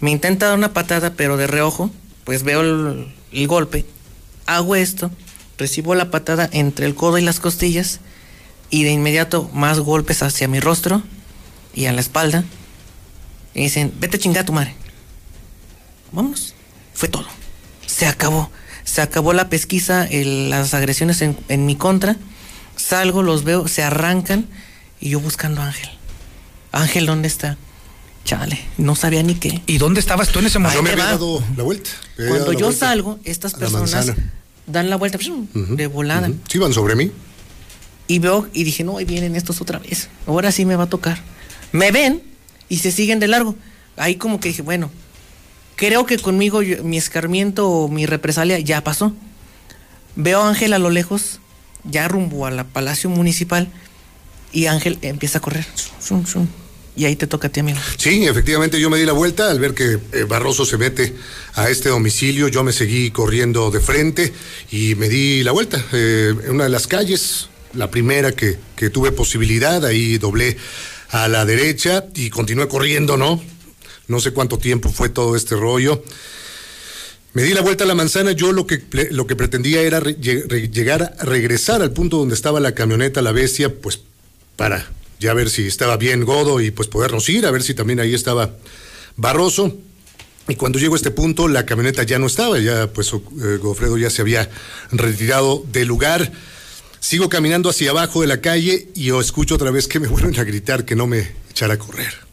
Me 0.00 0.10
intenta 0.10 0.46
dar 0.46 0.56
una 0.56 0.72
patada, 0.72 1.12
pero 1.14 1.36
de 1.36 1.46
reojo, 1.46 1.90
pues 2.24 2.42
veo 2.42 2.60
el, 2.62 3.14
el 3.32 3.46
golpe, 3.46 3.84
hago 4.46 4.74
esto, 4.74 5.10
recibo 5.58 5.94
la 5.94 6.10
patada 6.10 6.48
entre 6.52 6.86
el 6.86 6.94
codo 6.94 7.18
y 7.18 7.22
las 7.22 7.40
costillas 7.40 8.00
y 8.70 8.84
de 8.84 8.90
inmediato 8.90 9.50
más 9.52 9.78
golpes 9.80 10.22
hacia 10.22 10.48
mi 10.48 10.60
rostro 10.60 11.02
y 11.74 11.84
a 11.86 11.92
la 11.92 12.00
espalda. 12.00 12.44
Y 13.54 13.62
dicen, 13.62 13.92
vete 14.00 14.16
a 14.16 14.20
chingar 14.20 14.42
a 14.42 14.46
tu 14.46 14.52
madre. 14.52 14.74
Vámonos. 16.12 16.54
Fue 16.94 17.08
todo. 17.08 17.26
Se 17.86 18.06
acabó. 18.06 18.50
Se 18.84 19.00
acabó 19.02 19.32
la 19.32 19.48
pesquisa, 19.48 20.04
el- 20.06 20.50
las 20.50 20.72
agresiones 20.74 21.20
en, 21.22 21.36
en 21.48 21.66
mi 21.66 21.76
contra. 21.76 22.16
Salgo, 22.76 23.22
los 23.22 23.44
veo, 23.44 23.68
se 23.68 23.82
arrancan 23.82 24.46
y 25.00 25.10
yo 25.10 25.20
buscando 25.20 25.60
a 25.62 25.66
Ángel. 25.66 25.88
Ángel, 26.72 27.06
¿dónde 27.06 27.28
está? 27.28 27.56
Chale, 28.24 28.58
no 28.76 28.94
sabía 28.96 29.22
ni 29.22 29.34
qué. 29.34 29.62
¿Y 29.66 29.78
dónde 29.78 30.00
estabas 30.00 30.28
tú 30.28 30.40
en 30.40 30.46
ese 30.46 30.58
Ahí 30.58 30.64
Yo 30.64 30.70
momento? 30.82 30.82
me 30.82 30.90
había 31.02 31.04
dado 31.12 31.42
la 31.56 31.62
vuelta. 31.62 31.90
Cuando 32.16 32.52
la 32.52 32.58
yo 32.58 32.66
vuelta 32.66 32.86
salgo, 32.86 33.18
estas 33.24 33.52
la 33.54 33.58
personas 33.60 34.12
dan 34.66 34.90
la 34.90 34.96
vuelta 34.96 35.18
de 35.54 35.86
volada. 35.86 36.28
Sí, 36.48 36.58
iban 36.58 36.72
sobre 36.72 36.96
mí. 36.96 37.10
Y 38.08 38.18
veo 38.18 38.48
y 38.52 38.64
dije, 38.64 38.84
no, 38.84 38.98
ahí 38.98 39.04
vienen 39.04 39.36
estos 39.36 39.60
otra 39.60 39.78
vez. 39.78 40.08
Ahora 40.26 40.52
sí 40.52 40.64
me 40.64 40.76
va 40.76 40.84
a 40.84 40.88
tocar. 40.88 41.18
Me 41.72 41.90
ven 41.92 42.22
y 42.68 42.78
se 42.78 42.90
siguen 42.92 43.20
de 43.20 43.28
largo. 43.28 43.54
Ahí 43.96 44.16
como 44.16 44.38
que 44.40 44.48
dije, 44.48 44.62
bueno, 44.62 44.90
creo 45.76 46.06
que 46.06 46.18
conmigo 46.18 46.62
yo- 46.62 46.82
mi 46.82 46.96
escarmiento 46.98 47.68
o 47.68 47.88
mi 47.88 48.06
represalia 48.06 48.58
ya 48.58 48.82
pasó. 48.82 49.14
Veo 50.16 50.42
a 50.42 50.48
Ángel 50.48 50.72
a 50.72 50.78
lo 50.78 50.90
lejos, 50.90 51.40
ya 51.84 52.08
rumbo 52.08 52.46
a 52.46 52.50
la 52.50 52.64
Palacio 52.64 53.10
Municipal, 53.10 53.68
y 54.52 54.66
Ángel 54.66 54.98
empieza 55.02 55.38
a 55.38 55.40
correr. 55.40 55.66
Y 56.96 57.04
ahí 57.04 57.14
te 57.14 57.26
toca 57.26 57.48
a 57.48 57.50
ti, 57.50 57.60
amigo. 57.60 57.78
Sí, 57.98 58.26
efectivamente 58.26 58.80
yo 58.80 58.88
me 58.88 58.96
di 58.96 59.04
la 59.04 59.12
vuelta 59.12 59.50
al 59.50 59.60
ver 59.60 59.74
que 59.74 59.98
eh, 60.12 60.24
Barroso 60.26 60.64
se 60.64 60.78
mete 60.78 61.14
a 61.54 61.68
este 61.68 61.90
domicilio, 61.90 62.48
yo 62.48 62.64
me 62.64 62.72
seguí 62.72 63.10
corriendo 63.10 63.70
de 63.70 63.80
frente 63.80 64.32
y 64.70 64.94
me 64.94 65.10
di 65.10 65.42
la 65.42 65.52
vuelta 65.52 65.84
eh, 65.92 66.32
en 66.44 66.52
una 66.52 66.64
de 66.64 66.70
las 66.70 66.86
calles, 66.86 67.48
la 67.74 67.90
primera 67.90 68.32
que, 68.32 68.56
que 68.76 68.88
tuve 68.88 69.12
posibilidad, 69.12 69.84
ahí 69.84 70.16
doblé 70.16 70.56
a 71.10 71.28
la 71.28 71.44
derecha 71.44 72.06
y 72.14 72.30
continué 72.30 72.66
corriendo, 72.66 73.18
¿no? 73.18 73.42
No 74.08 74.20
sé 74.20 74.30
cuánto 74.32 74.58
tiempo 74.58 74.88
fue 74.90 75.08
todo 75.08 75.36
este 75.36 75.56
rollo. 75.56 76.02
Me 77.32 77.42
di 77.42 77.52
la 77.52 77.60
vuelta 77.60 77.84
a 77.84 77.86
la 77.86 77.94
manzana, 77.94 78.32
yo 78.32 78.52
lo 78.52 78.66
que, 78.66 78.82
lo 79.10 79.26
que 79.26 79.36
pretendía 79.36 79.82
era 79.82 80.00
re- 80.00 80.16
re- 80.48 80.68
llegar 80.70 81.14
regresar 81.22 81.82
al 81.82 81.92
punto 81.92 82.16
donde 82.16 82.34
estaba 82.34 82.60
la 82.60 82.72
camioneta, 82.74 83.20
la 83.20 83.32
bestia, 83.32 83.74
pues 83.74 84.00
para 84.56 84.90
ya 85.20 85.34
ver 85.34 85.50
si 85.50 85.66
estaba 85.66 85.96
bien 85.98 86.24
Godo 86.24 86.60
y 86.62 86.70
pues 86.70 86.88
podernos 86.88 87.28
ir, 87.28 87.44
a 87.46 87.50
ver 87.50 87.62
si 87.62 87.74
también 87.74 88.00
ahí 88.00 88.14
estaba 88.14 88.56
Barroso. 89.16 89.76
Y 90.48 90.54
cuando 90.54 90.78
llego 90.78 90.94
a 90.94 90.96
este 90.96 91.10
punto, 91.10 91.48
la 91.48 91.66
camioneta 91.66 92.04
ya 92.04 92.18
no 92.18 92.26
estaba, 92.26 92.58
ya 92.58 92.86
pues 92.92 93.12
eh, 93.12 93.58
Godofredo 93.60 93.98
ya 93.98 94.08
se 94.10 94.22
había 94.22 94.48
retirado 94.92 95.64
del 95.72 95.88
lugar. 95.88 96.30
Sigo 97.00 97.28
caminando 97.28 97.68
hacia 97.68 97.90
abajo 97.90 98.20
de 98.22 98.28
la 98.28 98.40
calle 98.40 98.88
y 98.94 99.10
escucho 99.18 99.56
otra 99.56 99.70
vez 99.70 99.88
que 99.88 100.00
me 100.00 100.08
vuelven 100.08 100.38
a 100.38 100.44
gritar 100.44 100.84
que 100.84 100.94
no 100.96 101.06
me 101.06 101.32
echara 101.50 101.74
a 101.74 101.78
correr. 101.78 102.25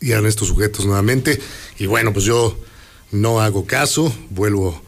Y 0.00 0.12
eran 0.12 0.26
estos 0.26 0.48
sujetos 0.48 0.84
nuevamente. 0.86 1.40
Y 1.78 1.86
bueno, 1.86 2.12
pues 2.12 2.24
yo 2.24 2.58
no 3.12 3.40
hago 3.40 3.66
caso, 3.66 4.14
vuelvo 4.30 4.82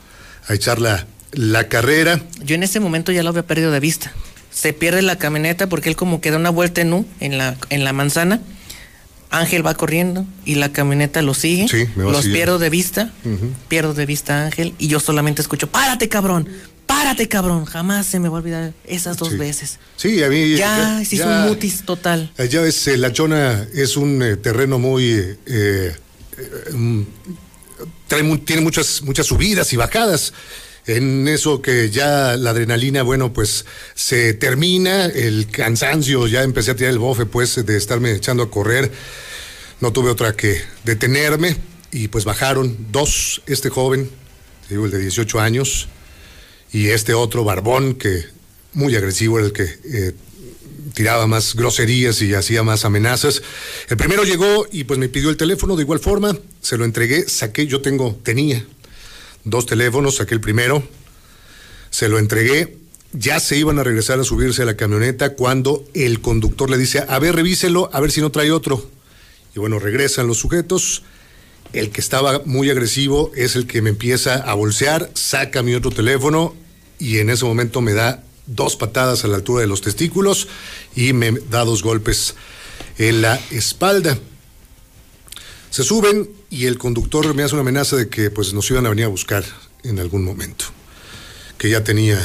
a 0.46 0.54
echar 0.54 0.80
la, 0.80 1.06
la 1.32 1.68
carrera. 1.68 2.20
Yo 2.42 2.54
en 2.54 2.62
ese 2.62 2.80
momento 2.80 3.12
ya 3.12 3.22
lo 3.22 3.30
había 3.30 3.46
perdido 3.46 3.70
de 3.70 3.80
vista. 3.80 4.12
Se 4.50 4.72
pierde 4.72 5.02
la 5.02 5.16
camioneta 5.16 5.68
porque 5.68 5.88
él 5.88 5.96
como 5.96 6.20
que 6.20 6.30
da 6.30 6.36
una 6.36 6.50
vuelta 6.50 6.80
en 6.80 6.92
U 6.92 7.06
en 7.20 7.38
la, 7.38 7.56
en 7.70 7.84
la 7.84 7.92
manzana. 7.92 8.40
Ángel 9.30 9.64
va 9.66 9.74
corriendo 9.74 10.24
y 10.46 10.54
la 10.54 10.72
camioneta 10.72 11.20
lo 11.20 11.34
sigue. 11.34 11.68
Sí, 11.68 11.84
me 11.96 12.04
va 12.04 12.12
Los 12.12 12.22
siguiendo. 12.22 12.34
pierdo 12.36 12.58
de 12.58 12.70
vista. 12.70 13.12
Pierdo 13.68 13.92
de 13.94 14.06
vista 14.06 14.38
a 14.42 14.46
Ángel 14.46 14.74
y 14.78 14.88
yo 14.88 15.00
solamente 15.00 15.42
escucho, 15.42 15.66
párate 15.70 16.08
cabrón, 16.08 16.48
párate 16.88 17.28
cabrón. 17.28 17.64
Jamás 17.66 18.06
se 18.06 18.18
me 18.18 18.28
va 18.28 18.38
a 18.38 18.40
olvidar 18.40 18.72
esas 18.84 19.16
dos 19.16 19.28
Sí. 19.30 19.36
veces. 19.36 19.78
Sí, 19.96 20.22
a 20.24 20.28
mí 20.28 20.56
Ya, 20.56 21.00
se 21.04 21.14
hizo 21.14 21.28
un 21.28 21.42
mutis 21.42 21.84
total. 21.84 22.32
Ya 22.50 22.60
ves, 22.62 22.88
eh, 22.88 22.96
La 22.96 23.12
Chona 23.12 23.68
es 23.72 23.96
un 23.96 24.20
eh, 24.22 24.36
terreno 24.36 24.80
muy... 24.80 25.04
eh, 25.12 25.36
eh, 25.46 25.94
mm, 26.72 27.02
trae 28.08 28.22
tiene 28.38 28.62
muchas, 28.62 29.02
muchas 29.02 29.26
subidas 29.26 29.72
y 29.72 29.76
bajadas. 29.76 30.32
En 30.86 31.28
eso 31.28 31.60
que 31.60 31.90
ya 31.90 32.36
la 32.38 32.50
adrenalina, 32.50 33.02
bueno, 33.02 33.32
pues 33.34 33.66
se 33.94 34.32
termina, 34.32 35.04
el 35.04 35.46
cansancio, 35.50 36.26
ya 36.26 36.42
empecé 36.42 36.70
a 36.70 36.76
tirar 36.76 36.92
el 36.92 36.98
bofe, 36.98 37.26
pues, 37.26 37.64
de 37.66 37.76
estarme 37.76 38.12
echando 38.12 38.42
a 38.44 38.50
correr. 38.50 38.90
No 39.80 39.92
tuve 39.92 40.08
otra 40.10 40.34
que 40.34 40.62
detenerme 40.84 41.56
y 41.92 42.08
pues 42.08 42.24
bajaron 42.24 42.74
dos, 42.90 43.42
este 43.46 43.68
joven, 43.68 44.10
digo, 44.70 44.86
el 44.86 44.90
de 44.90 44.98
18 45.00 45.38
años, 45.40 45.88
y 46.72 46.88
este 46.88 47.14
otro 47.14 47.44
barbón 47.44 47.94
que 47.94 48.24
muy 48.72 48.94
agresivo 48.96 49.38
era 49.38 49.46
el 49.46 49.52
que 49.52 49.64
eh, 49.64 50.14
tiraba 50.94 51.26
más 51.26 51.54
groserías 51.54 52.20
y 52.22 52.34
hacía 52.34 52.62
más 52.62 52.84
amenazas. 52.84 53.42
El 53.88 53.96
primero 53.96 54.24
llegó 54.24 54.66
y 54.70 54.84
pues 54.84 54.98
me 54.98 55.08
pidió 55.08 55.30
el 55.30 55.36
teléfono 55.36 55.76
de 55.76 55.82
igual 55.82 56.00
forma, 56.00 56.36
se 56.60 56.76
lo 56.76 56.84
entregué, 56.84 57.28
saqué, 57.28 57.66
yo 57.66 57.80
tengo, 57.80 58.18
tenía 58.22 58.66
dos 59.44 59.66
teléfonos, 59.66 60.16
saqué 60.16 60.34
el 60.34 60.40
primero, 60.40 60.82
se 61.90 62.08
lo 62.08 62.18
entregué 62.18 62.78
ya 63.12 63.40
se 63.40 63.56
iban 63.56 63.78
a 63.78 63.84
regresar 63.84 64.20
a 64.20 64.24
subirse 64.24 64.62
a 64.62 64.66
la 64.66 64.76
camioneta 64.76 65.34
cuando 65.34 65.84
el 65.94 66.20
conductor 66.20 66.68
le 66.68 66.76
dice, 66.76 67.04
a 67.06 67.18
ver, 67.18 67.34
revíselo, 67.34 67.88
a 67.92 68.00
ver 68.00 68.10
si 68.10 68.20
no 68.20 68.30
trae 68.30 68.50
otro. 68.50 68.90
Y 69.54 69.58
bueno, 69.58 69.78
regresan 69.78 70.26
los 70.26 70.38
sujetos. 70.38 71.02
El 71.72 71.90
que 71.90 72.00
estaba 72.00 72.42
muy 72.44 72.70
agresivo 72.70 73.30
es 73.36 73.56
el 73.56 73.66
que 73.66 73.82
me 73.82 73.90
empieza 73.90 74.36
a 74.36 74.54
bolsear, 74.54 75.10
saca 75.14 75.62
mi 75.62 75.74
otro 75.74 75.90
teléfono 75.90 76.54
y 76.98 77.18
en 77.18 77.30
ese 77.30 77.44
momento 77.44 77.80
me 77.80 77.92
da 77.92 78.24
dos 78.46 78.76
patadas 78.76 79.24
a 79.24 79.28
la 79.28 79.36
altura 79.36 79.60
de 79.60 79.66
los 79.66 79.82
testículos 79.82 80.48
y 80.96 81.12
me 81.12 81.32
da 81.50 81.64
dos 81.64 81.82
golpes 81.82 82.34
en 82.96 83.20
la 83.20 83.38
espalda. 83.50 84.18
Se 85.70 85.84
suben 85.84 86.30
y 86.48 86.64
el 86.64 86.78
conductor 86.78 87.34
me 87.34 87.42
hace 87.42 87.54
una 87.54 87.60
amenaza 87.60 87.96
de 87.96 88.08
que 88.08 88.30
pues 88.30 88.54
nos 88.54 88.70
iban 88.70 88.86
a 88.86 88.88
venir 88.88 89.04
a 89.04 89.08
buscar 89.08 89.44
en 89.84 89.98
algún 89.98 90.24
momento, 90.24 90.64
que 91.58 91.68
ya 91.68 91.84
tenía 91.84 92.18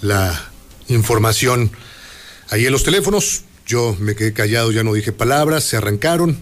la 0.00 0.50
información 0.88 1.70
ahí 2.48 2.64
en 2.64 2.72
los 2.72 2.84
teléfonos. 2.84 3.42
Yo 3.66 3.94
me 4.00 4.14
quedé 4.14 4.32
callado, 4.32 4.72
ya 4.72 4.82
no 4.82 4.94
dije 4.94 5.12
palabras, 5.12 5.64
se 5.64 5.76
arrancaron 5.76 6.38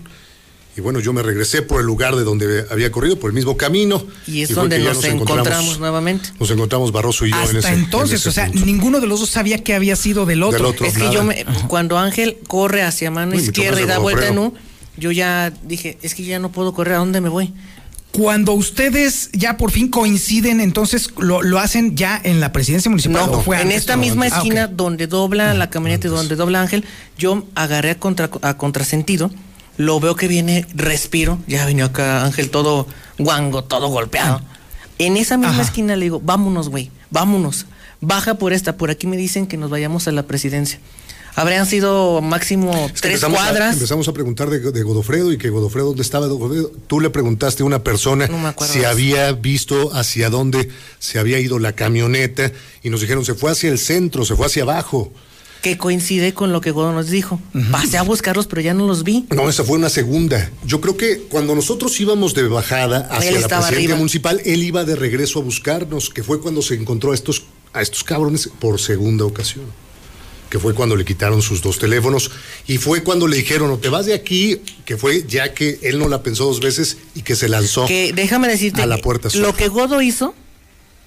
y 0.76 0.80
bueno, 0.80 0.98
yo 0.98 1.12
me 1.12 1.22
regresé 1.22 1.62
por 1.62 1.80
el 1.80 1.86
lugar 1.86 2.16
de 2.16 2.24
donde 2.24 2.66
había 2.68 2.90
corrido, 2.90 3.16
por 3.18 3.30
el 3.30 3.34
mismo 3.34 3.56
camino. 3.56 4.04
Y 4.26 4.42
es 4.42 4.54
donde 4.54 4.80
nos, 4.80 5.04
encontramos, 5.04 5.78
nuevamente. 5.78 6.30
Nos 6.40 6.50
encontramos 6.50 6.90
Barroso 6.90 7.26
y 7.26 7.30
yo 7.30 7.50
en 7.50 7.56
ese 7.58 7.68
entonces, 7.68 8.26
o 8.26 8.32
sea, 8.32 8.48
ninguno 8.48 9.00
de 9.00 9.06
los 9.06 9.20
dos 9.20 9.30
sabía 9.30 9.62
que 9.62 9.74
había 9.74 9.94
sido 9.94 10.26
del 10.26 10.42
otro. 10.42 10.74
es 10.84 10.94
que 10.94 11.12
yo, 11.12 11.22
me, 11.22 11.44
cuando 11.68 11.96
Ángel 11.96 12.38
corre 12.48 12.82
hacia 12.82 13.10
mano 13.10 13.34
izquierda 13.34 13.80
y 13.80 13.86
da 13.86 13.98
vuelta 13.98 14.26
en 14.26 14.38
U, 14.38 14.54
yo 14.96 15.12
ya 15.12 15.52
dije, 15.62 15.98
es 16.02 16.14
que 16.14 16.24
ya 16.24 16.40
no 16.40 16.50
puedo 16.50 16.74
correr, 16.74 16.94
¿a 16.94 16.98
dónde 16.98 17.20
me 17.20 17.28
voy? 17.28 17.52
Cuando 18.10 18.52
ustedes 18.52 19.30
ya 19.32 19.56
por 19.56 19.72
fin 19.72 19.88
coinciden, 19.88 20.60
entonces 20.60 21.10
lo, 21.18 21.42
lo 21.42 21.58
hacen 21.58 21.96
ya 21.96 22.20
en 22.22 22.38
la 22.40 22.52
presidencia 22.52 22.88
municipal. 22.88 23.26
No, 23.26 23.40
fue 23.42 23.60
en 23.60 23.72
esta 23.72 23.96
misma 23.96 24.26
ah, 24.26 24.28
esquina 24.28 24.66
donde 24.68 25.08
dobla 25.08 25.52
la 25.54 25.68
camioneta 25.68 26.06
y 26.06 26.10
donde 26.10 26.36
dobla 26.36 26.60
Ángel, 26.60 26.84
yo 27.18 27.44
agarré 27.56 27.90
a, 27.90 27.98
contra, 27.98 28.30
a 28.42 28.56
contrasentido 28.56 29.32
lo 29.76 30.00
veo 30.00 30.16
que 30.16 30.28
viene, 30.28 30.66
respiro, 30.74 31.38
ya 31.46 31.66
vino 31.66 31.84
acá 31.84 32.24
Ángel 32.24 32.50
todo 32.50 32.86
guango, 33.18 33.64
todo 33.64 33.88
golpeado. 33.88 34.40
En 34.98 35.16
esa 35.16 35.36
misma 35.36 35.62
esquina 35.62 35.96
le 35.96 36.04
digo, 36.04 36.20
vámonos, 36.20 36.68
güey, 36.68 36.90
vámonos. 37.10 37.66
Baja 38.00 38.34
por 38.34 38.52
esta, 38.52 38.76
por 38.76 38.90
aquí 38.90 39.06
me 39.06 39.16
dicen 39.16 39.46
que 39.46 39.56
nos 39.56 39.70
vayamos 39.70 40.06
a 40.06 40.12
la 40.12 40.24
presidencia. 40.24 40.78
Habrían 41.36 41.66
sido 41.66 42.20
máximo 42.20 42.88
tres 43.00 43.24
cuadras. 43.24 43.74
empezamos 43.74 44.06
a 44.06 44.12
preguntar 44.12 44.48
de, 44.50 44.82
Godofredo 44.84 45.32
y 45.32 45.38
que 45.38 45.50
Godofredo, 45.50 45.88
¿dónde 45.88 46.02
estaba 46.02 46.28
Godofredo? 46.28 46.70
Tú 46.86 47.00
le 47.00 47.10
preguntaste 47.10 47.64
a 47.64 47.66
una 47.66 47.82
persona 47.82 48.28
si 48.64 48.84
había 48.84 49.32
visto 49.32 49.92
hacia 49.94 50.30
dónde 50.30 50.70
se 51.00 51.18
había 51.18 51.40
ido 51.40 51.58
la 51.58 51.72
camioneta 51.72 52.52
y 52.84 52.90
nos 52.90 53.00
dijeron, 53.00 53.24
se 53.24 53.34
fue 53.34 53.50
hacia 53.50 53.70
el 53.70 53.78
centro, 53.78 54.24
se 54.24 54.36
fue 54.36 54.46
hacia 54.46 54.62
abajo 54.62 55.12
que 55.64 55.78
coincide 55.78 56.34
con 56.34 56.52
lo 56.52 56.60
que 56.60 56.72
Godo 56.72 56.92
nos 56.92 57.08
dijo. 57.08 57.40
Pasé 57.72 57.96
a 57.96 58.02
buscarlos, 58.02 58.46
pero 58.46 58.60
ya 58.60 58.74
no 58.74 58.86
los 58.86 59.02
vi. 59.02 59.24
No, 59.34 59.48
esa 59.48 59.64
fue 59.64 59.78
una 59.78 59.88
segunda. 59.88 60.50
Yo 60.66 60.82
creo 60.82 60.98
que 60.98 61.20
cuando 61.20 61.54
nosotros 61.54 61.98
íbamos 61.98 62.34
de 62.34 62.46
bajada 62.48 63.08
hacia 63.10 63.40
la 63.40 63.48
presidencia 63.48 63.96
municipal, 63.96 64.42
él 64.44 64.62
iba 64.62 64.84
de 64.84 64.94
regreso 64.94 65.38
a 65.38 65.42
buscarnos, 65.42 66.10
que 66.10 66.22
fue 66.22 66.42
cuando 66.42 66.60
se 66.60 66.74
encontró 66.74 67.12
a 67.12 67.14
estos, 67.14 67.44
a 67.72 67.80
estos 67.80 68.04
cabrones 68.04 68.50
por 68.58 68.78
segunda 68.78 69.24
ocasión. 69.24 69.64
Que 70.50 70.58
fue 70.58 70.74
cuando 70.74 70.96
le 70.96 71.04
quitaron 71.06 71.40
sus 71.40 71.62
dos 71.62 71.78
teléfonos. 71.78 72.30
Y 72.66 72.76
fue 72.76 73.02
cuando 73.02 73.26
le 73.26 73.38
dijeron, 73.38 73.70
no 73.70 73.78
te 73.78 73.88
vas 73.88 74.04
de 74.04 74.12
aquí, 74.12 74.60
que 74.84 74.98
fue 74.98 75.24
ya 75.26 75.54
que 75.54 75.78
él 75.80 75.98
no 75.98 76.10
la 76.10 76.22
pensó 76.22 76.44
dos 76.44 76.60
veces 76.60 76.98
y 77.14 77.22
que 77.22 77.36
se 77.36 77.48
lanzó 77.48 77.86
que, 77.86 78.12
déjame 78.12 78.48
decirte, 78.48 78.82
a 78.82 78.86
la 78.86 78.98
puerta. 78.98 79.30
Lo 79.32 79.56
que 79.56 79.68
Godo 79.68 80.02
hizo 80.02 80.34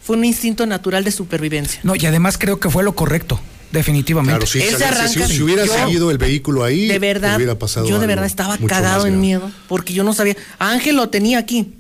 fue 0.02 0.18
un 0.18 0.26
instinto 0.26 0.66
natural 0.66 1.04
de 1.04 1.12
supervivencia. 1.12 1.80
No, 1.84 1.96
y 1.96 2.08
además 2.08 2.40
creo 2.40 2.60
que 2.60 2.72
fue 2.72 2.84
lo 2.84 2.96
correcto. 2.96 3.40
Definitivamente. 3.72 4.46
Claro, 4.46 5.08
si, 5.08 5.42
hubiera 5.44 5.68
seguido 5.68 6.10
el 6.10 6.18
vehículo 6.18 6.64
ahí, 6.64 6.88
de 6.88 7.00
verdad, 7.00 7.36
hubiera 7.36 7.60
pasado 7.60 7.88
yo 7.88 8.00
de 8.00 8.08
verdad 8.08 8.26
estaba 8.26 8.58
cagado 8.58 9.06
en 9.06 9.20
miedo 9.20 9.52
porque 9.68 9.94
yo 9.94 10.04
no 10.04 10.14
sabía. 10.14 10.38
Ángel 10.60 10.96
lo 10.96 11.10
tenía 11.10 11.40
aquí. 11.40 11.74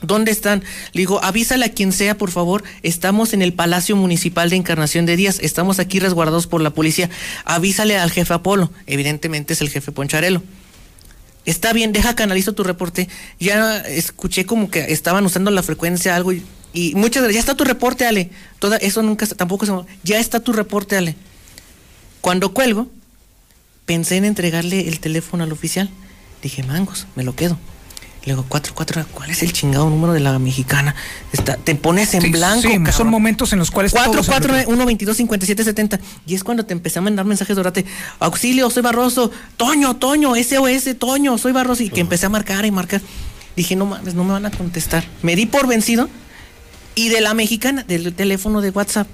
¿Dónde 0.00 0.30
están? 0.30 0.62
Le 0.92 1.00
digo, 1.00 1.22
avísale 1.24 1.64
a 1.64 1.72
quien 1.72 1.92
sea, 1.92 2.16
por 2.16 2.30
favor. 2.30 2.62
Estamos 2.82 3.32
en 3.32 3.42
el 3.42 3.52
Palacio 3.52 3.96
Municipal 3.96 4.48
de 4.48 4.56
Encarnación 4.56 5.06
de 5.06 5.16
Díaz. 5.16 5.38
Estamos 5.42 5.80
aquí 5.80 5.98
resguardados 5.98 6.46
por 6.46 6.60
la 6.60 6.70
policía. 6.70 7.10
Avísale 7.44 7.98
al 7.98 8.12
jefe 8.12 8.32
Apolo. 8.32 8.70
Evidentemente 8.86 9.54
es 9.54 9.60
el 9.60 9.70
jefe 9.70 9.90
Poncharelo. 9.90 10.42
Está 11.44 11.72
bien, 11.72 11.92
deja 11.92 12.14
canalizo 12.14 12.52
tu 12.52 12.62
reporte. 12.62 13.08
Ya 13.40 13.78
escuché 13.78 14.46
como 14.46 14.70
que 14.70 14.92
estaban 14.92 15.24
usando 15.24 15.50
la 15.50 15.62
frecuencia, 15.64 16.14
algo. 16.14 16.32
Y, 16.32 16.94
muchas 16.94 17.22
veces, 17.22 17.34
ya 17.34 17.40
está 17.40 17.56
tu 17.56 17.64
reporte, 17.64 18.06
Ale. 18.06 18.30
Toda, 18.60 18.76
eso 18.76 19.02
nunca, 19.02 19.26
tampoco 19.26 19.66
se. 19.66 19.72
Ya 20.04 20.20
está 20.20 20.40
tu 20.40 20.52
reporte, 20.52 20.96
Ale. 20.96 21.16
Cuando 22.20 22.52
cuelgo, 22.52 22.88
pensé 23.84 24.16
en 24.16 24.26
entregarle 24.26 24.86
el 24.86 25.00
teléfono 25.00 25.42
al 25.42 25.50
oficial. 25.50 25.90
Dije, 26.42 26.62
mangos, 26.62 27.06
me 27.16 27.24
lo 27.24 27.34
quedo. 27.34 27.58
Le 28.24 28.32
digo, 28.32 28.44
4, 28.48 28.72
4, 28.74 29.06
¿cuál 29.12 29.30
es 29.30 29.42
el 29.42 29.52
chingado 29.52 29.88
número 29.88 30.12
de 30.12 30.20
la 30.20 30.38
mexicana? 30.38 30.94
Está, 31.32 31.56
te 31.56 31.74
pones 31.74 32.12
en 32.14 32.30
blanco. 32.32 32.68
Sí, 32.68 32.92
son 32.92 33.08
momentos 33.08 33.52
en 33.52 33.58
los 33.58 33.70
cuales. 33.70 33.92
4, 33.92 34.22
4, 34.26 34.54
1, 34.66 34.86
22, 34.86 35.16
57, 35.16 35.64
70. 35.64 36.00
Y 36.26 36.34
es 36.34 36.44
cuando 36.44 36.66
te 36.66 36.72
empecé 36.72 36.98
a 36.98 37.02
mandar 37.02 37.24
mensajes 37.24 37.56
durante 37.56 37.84
auxilio, 38.18 38.68
soy 38.70 38.82
Barroso, 38.82 39.30
Toño, 39.56 39.96
Toño, 39.96 40.34
SOS, 40.34 40.98
Toño, 40.98 41.38
soy 41.38 41.52
Barroso. 41.52 41.82
Y 41.82 41.90
que 41.90 42.00
empecé 42.00 42.26
a 42.26 42.28
marcar 42.28 42.66
y 42.66 42.70
marcar. 42.70 43.00
Dije, 43.56 43.76
no 43.76 43.86
mames, 43.86 44.14
no 44.14 44.24
me 44.24 44.32
van 44.32 44.46
a 44.46 44.50
contestar. 44.50 45.04
Me 45.22 45.34
di 45.34 45.46
por 45.46 45.66
vencido. 45.66 46.08
Y 46.94 47.10
de 47.10 47.20
la 47.20 47.32
mexicana, 47.32 47.84
del 47.84 48.12
teléfono 48.12 48.60
de 48.60 48.70
WhatsApp, 48.70 49.06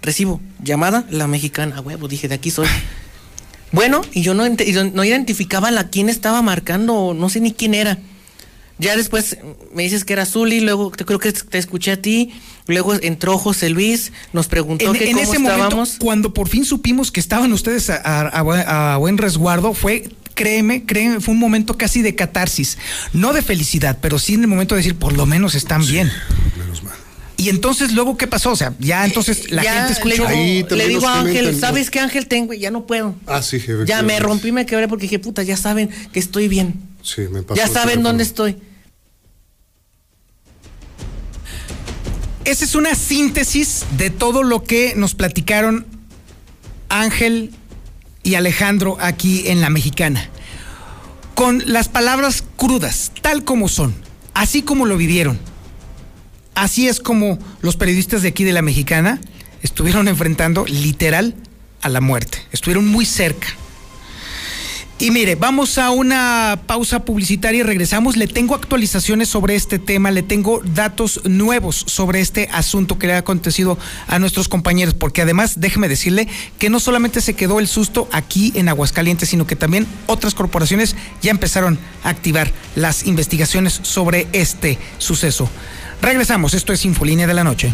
recibo 0.00 0.40
llamada, 0.62 1.04
la 1.10 1.26
mexicana. 1.26 1.80
huevo, 1.82 2.08
dije, 2.08 2.26
de 2.26 2.34
aquí 2.34 2.50
soy. 2.50 2.66
Bueno, 3.70 4.00
y 4.12 4.22
yo 4.22 4.32
no, 4.32 4.44
no 4.48 5.04
identificaba 5.04 5.68
a 5.68 5.88
quién 5.88 6.08
estaba 6.08 6.40
marcando, 6.40 7.14
no 7.14 7.28
sé 7.28 7.40
ni 7.40 7.52
quién 7.52 7.74
era. 7.74 7.98
Ya 8.78 8.96
después 8.96 9.38
me 9.74 9.82
dices 9.82 10.04
que 10.04 10.12
era 10.12 10.24
Zuli, 10.24 10.60
luego 10.60 10.90
te, 10.90 11.04
creo 11.04 11.18
que 11.18 11.32
te 11.32 11.58
escuché 11.58 11.90
a 11.92 12.00
ti, 12.00 12.30
luego 12.66 12.94
entró 12.94 13.36
José 13.38 13.70
Luis, 13.70 14.12
nos 14.32 14.46
preguntó 14.46 14.86
en, 14.86 14.92
que 14.98 15.06
en 15.10 15.16
cómo 15.16 15.22
ese 15.32 15.36
estábamos. 15.36 15.74
momento, 15.74 15.98
cuando 16.04 16.32
por 16.32 16.48
fin 16.48 16.64
supimos 16.64 17.10
que 17.10 17.18
estaban 17.20 17.52
ustedes 17.52 17.90
a, 17.90 17.96
a- 18.04 18.94
a 18.94 18.96
buen 18.98 19.18
resguardo, 19.18 19.74
fue, 19.74 20.08
créeme, 20.34 20.84
créeme, 20.86 21.20
fue 21.20 21.34
un 21.34 21.40
momento 21.40 21.76
casi 21.76 22.02
de 22.02 22.14
catarsis. 22.14 22.78
No 23.12 23.32
de 23.32 23.42
felicidad, 23.42 23.98
pero 24.00 24.18
sí 24.20 24.34
en 24.34 24.42
el 24.42 24.46
momento 24.46 24.76
de 24.76 24.80
decir, 24.80 24.94
por 24.94 25.12
lo 25.12 25.26
menos 25.26 25.56
están 25.56 25.84
bien. 25.84 26.10
Menos 26.56 26.82
mal. 26.84 26.94
Y 27.36 27.50
entonces, 27.50 27.92
luego, 27.92 28.16
¿qué 28.16 28.26
pasó? 28.26 28.50
O 28.52 28.56
sea, 28.56 28.74
ya 28.80 29.04
entonces 29.04 29.50
la 29.52 29.62
Ya 29.62 29.74
gente 29.74 29.92
escuchó. 29.92 30.28
Le 30.28 30.34
digo, 30.34 30.68
le 30.76 30.88
digo 30.88 31.06
a 31.08 31.20
Ángel, 31.20 31.44
comentan, 31.44 31.60
¿sabes 31.60 31.88
qué 31.90 32.00
Ángel 32.00 32.26
tengo? 32.26 32.52
Ya 32.52 32.70
no 32.72 32.84
puedo. 32.86 33.14
Ah, 33.26 33.42
sí, 33.42 33.60
Ya 33.86 34.02
me 34.02 34.18
rompí, 34.18 34.50
me 34.50 34.66
quebré 34.66 34.88
porque 34.88 35.02
dije, 35.02 35.18
puta, 35.20 35.42
ya 35.44 35.56
saben 35.56 35.88
que 36.12 36.18
estoy 36.18 36.48
bien. 36.48 36.74
Sí, 37.00 37.22
me 37.30 37.42
pasó 37.44 37.56
Ya 37.60 37.68
saben 37.68 38.02
dónde 38.02 38.24
estoy. 38.24 38.56
Esa 42.48 42.64
es 42.64 42.74
una 42.74 42.94
síntesis 42.94 43.84
de 43.98 44.08
todo 44.08 44.42
lo 44.42 44.64
que 44.64 44.94
nos 44.96 45.14
platicaron 45.14 45.84
Ángel 46.88 47.50
y 48.22 48.36
Alejandro 48.36 48.96
aquí 49.02 49.48
en 49.48 49.60
La 49.60 49.68
Mexicana. 49.68 50.30
Con 51.34 51.62
las 51.66 51.90
palabras 51.90 52.42
crudas, 52.56 53.12
tal 53.20 53.44
como 53.44 53.68
son, 53.68 53.94
así 54.32 54.62
como 54.62 54.86
lo 54.86 54.96
vivieron. 54.96 55.38
Así 56.54 56.88
es 56.88 57.00
como 57.00 57.38
los 57.60 57.76
periodistas 57.76 58.22
de 58.22 58.28
aquí 58.28 58.44
de 58.44 58.54
La 58.54 58.62
Mexicana 58.62 59.20
estuvieron 59.60 60.08
enfrentando 60.08 60.64
literal 60.64 61.34
a 61.82 61.90
la 61.90 62.00
muerte. 62.00 62.38
Estuvieron 62.50 62.88
muy 62.88 63.04
cerca. 63.04 63.48
Y 65.00 65.12
mire, 65.12 65.36
vamos 65.36 65.78
a 65.78 65.92
una 65.92 66.58
pausa 66.66 67.04
publicitaria 67.04 67.60
y 67.60 67.62
regresamos. 67.62 68.16
Le 68.16 68.26
tengo 68.26 68.56
actualizaciones 68.56 69.28
sobre 69.28 69.54
este 69.54 69.78
tema, 69.78 70.10
le 70.10 70.24
tengo 70.24 70.60
datos 70.74 71.20
nuevos 71.24 71.84
sobre 71.86 72.20
este 72.20 72.48
asunto 72.50 72.98
que 72.98 73.06
le 73.06 73.12
ha 73.12 73.18
acontecido 73.18 73.78
a 74.08 74.18
nuestros 74.18 74.48
compañeros, 74.48 74.94
porque 74.94 75.22
además 75.22 75.60
déjeme 75.60 75.88
decirle 75.88 76.26
que 76.58 76.68
no 76.68 76.80
solamente 76.80 77.20
se 77.20 77.34
quedó 77.34 77.60
el 77.60 77.68
susto 77.68 78.08
aquí 78.10 78.52
en 78.56 78.68
Aguascalientes, 78.68 79.28
sino 79.28 79.46
que 79.46 79.54
también 79.54 79.86
otras 80.08 80.34
corporaciones 80.34 80.96
ya 81.22 81.30
empezaron 81.30 81.78
a 82.02 82.08
activar 82.08 82.50
las 82.74 83.06
investigaciones 83.06 83.78
sobre 83.82 84.26
este 84.32 84.78
suceso. 84.98 85.48
Regresamos, 86.02 86.54
esto 86.54 86.72
es 86.72 86.84
Infolínea 86.84 87.28
de 87.28 87.34
la 87.34 87.44
Noche. 87.44 87.72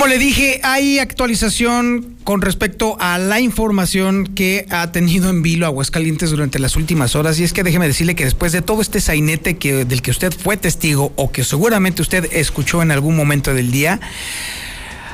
Como 0.00 0.08
le 0.08 0.18
dije, 0.18 0.60
hay 0.62 0.98
actualización 0.98 2.16
con 2.24 2.40
respecto 2.40 2.96
a 3.00 3.18
la 3.18 3.38
información 3.38 4.28
que 4.28 4.64
ha 4.70 4.92
tenido 4.92 5.28
en 5.28 5.42
vilo 5.42 5.66
Aguascalientes 5.66 6.30
durante 6.30 6.58
las 6.58 6.74
últimas 6.74 7.14
horas. 7.16 7.38
Y 7.38 7.44
es 7.44 7.52
que 7.52 7.62
déjeme 7.62 7.86
decirle 7.86 8.14
que 8.14 8.24
después 8.24 8.52
de 8.52 8.62
todo 8.62 8.80
este 8.80 9.02
sainete 9.02 9.52
del 9.52 10.00
que 10.00 10.10
usted 10.10 10.32
fue 10.32 10.56
testigo 10.56 11.12
o 11.16 11.30
que 11.30 11.44
seguramente 11.44 12.00
usted 12.00 12.32
escuchó 12.32 12.80
en 12.80 12.92
algún 12.92 13.14
momento 13.14 13.52
del 13.52 13.70
día, 13.70 14.00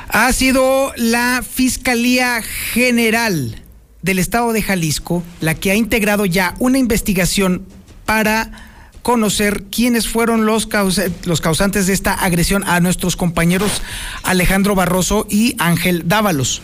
ha 0.07 0.31
sido 0.31 0.93
la 0.95 1.43
Fiscalía 1.43 2.41
General 2.41 3.61
del 4.03 4.19
Estado 4.19 4.53
de 4.53 4.61
Jalisco 4.61 5.21
la 5.41 5.53
que 5.53 5.71
ha 5.71 5.75
integrado 5.75 6.25
ya 6.25 6.55
una 6.59 6.77
investigación 6.77 7.65
para 8.05 8.66
conocer 9.03 9.63
quiénes 9.71 10.07
fueron 10.07 10.45
los, 10.45 10.67
causa- 10.67 11.05
los 11.25 11.41
causantes 11.41 11.87
de 11.87 11.93
esta 11.93 12.13
agresión 12.13 12.63
a 12.67 12.79
nuestros 12.79 13.15
compañeros 13.15 13.81
Alejandro 14.23 14.75
Barroso 14.75 15.25
y 15.29 15.55
Ángel 15.59 16.03
Dávalos. 16.05 16.61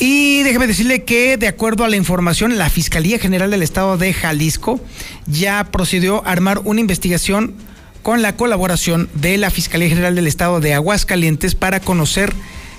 Y 0.00 0.44
déjeme 0.44 0.68
decirle 0.68 1.02
que, 1.02 1.36
de 1.36 1.48
acuerdo 1.48 1.84
a 1.84 1.88
la 1.88 1.96
información, 1.96 2.56
la 2.56 2.70
Fiscalía 2.70 3.18
General 3.18 3.50
del 3.50 3.64
Estado 3.64 3.98
de 3.98 4.12
Jalisco 4.12 4.80
ya 5.26 5.64
procedió 5.72 6.24
a 6.24 6.30
armar 6.30 6.60
una 6.64 6.80
investigación 6.80 7.54
con 8.02 8.22
la 8.22 8.36
colaboración 8.36 9.10
de 9.14 9.36
la 9.38 9.50
Fiscalía 9.50 9.88
General 9.88 10.14
del 10.14 10.28
Estado 10.28 10.60
de 10.60 10.72
Aguascalientes 10.72 11.56
para 11.56 11.80
conocer 11.80 12.32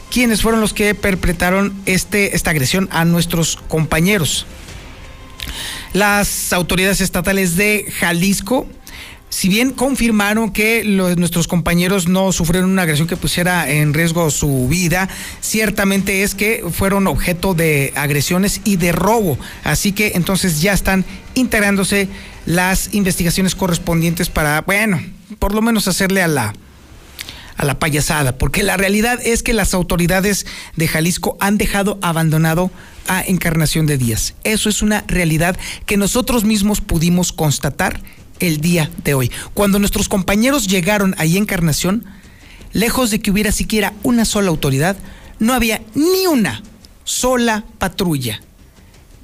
quiénes 0.10 0.42
fueron 0.42 0.62
los 0.62 0.74
que 0.74 0.96
perpetraron 0.96 1.74
este, 1.86 2.38
esta 2.38 2.52
agresión 2.52 2.88
a 2.92 3.04
nuestros 3.04 3.58
compañeros. 3.68 4.46
Las 5.94 6.54
autoridades 6.54 7.02
estatales 7.02 7.56
de 7.56 7.86
Jalisco, 8.00 8.68
si 9.30 9.50
bien 9.50 9.72
confirmaron 9.72 10.52
que 10.52 10.84
nuestros 10.84 11.48
compañeros 11.48 12.08
no 12.08 12.32
sufrieron 12.32 12.70
una 12.70 12.84
agresión 12.84 13.08
que 13.08 13.18
pusiera 13.18 13.70
en 13.70 13.94
riesgo 13.94 14.30
su 14.32 14.68
vida, 14.68 15.10
ciertamente 15.40 16.24
es 16.24 16.36
que 16.36 16.64
fueron 16.72 17.08
objeto 17.08 17.54
de 17.54 17.94
agresiones 17.96 18.62
y 18.64 18.76
de 18.76 18.92
robo. 18.92 19.38
Así 19.64 19.92
que 19.92 20.14
entonces 20.16 20.62
ya 20.62 20.74
están 20.74 21.06
integrándose 21.36 22.08
las 22.46 22.94
investigaciones 22.94 23.56
correspondientes 23.56 24.30
para, 24.30 24.62
bueno, 24.62 25.02
por 25.38 25.54
lo 25.54 25.62
menos 25.62 25.88
hacerle 25.88 26.22
a 26.24 26.28
la, 26.28 26.54
a 27.56 27.66
la 27.66 27.78
payasada, 27.78 28.38
porque 28.38 28.64
la 28.64 28.78
realidad 28.78 29.20
es 29.24 29.44
que 29.44 29.54
las 29.54 29.74
autoridades 29.74 30.46
de 30.76 30.88
Jalisco 30.88 31.38
han 31.40 31.58
dejado 31.58 32.00
abandonado 32.02 32.72
a 33.10 33.22
Encarnación 33.22 33.86
de 33.86 33.98
Díaz. 33.98 34.36
Eso 34.46 34.70
es 34.70 34.82
una 34.82 35.04
realidad 35.08 35.58
que 35.86 35.98
nosotros 35.98 36.46
mismos 36.46 36.80
pudimos 36.80 37.34
constatar 37.34 38.00
el 38.40 38.62
día 38.62 38.90
de 39.04 39.14
hoy. 39.16 39.32
Cuando 39.54 39.80
nuestros 39.80 40.08
compañeros 40.08 40.68
llegaron 40.68 41.14
ahí 41.18 41.36
a 41.36 41.40
Encarnación, 41.40 42.06
lejos 42.72 43.12
de 43.12 43.20
que 43.20 43.32
hubiera 43.32 43.52
siquiera 43.52 43.94
una 44.04 44.24
sola 44.24 44.50
autoridad, 44.50 44.96
no 45.40 45.54
había 45.54 45.82
ni 45.96 46.28
una 46.28 46.64
sola 47.04 47.66
patrulla 47.80 48.40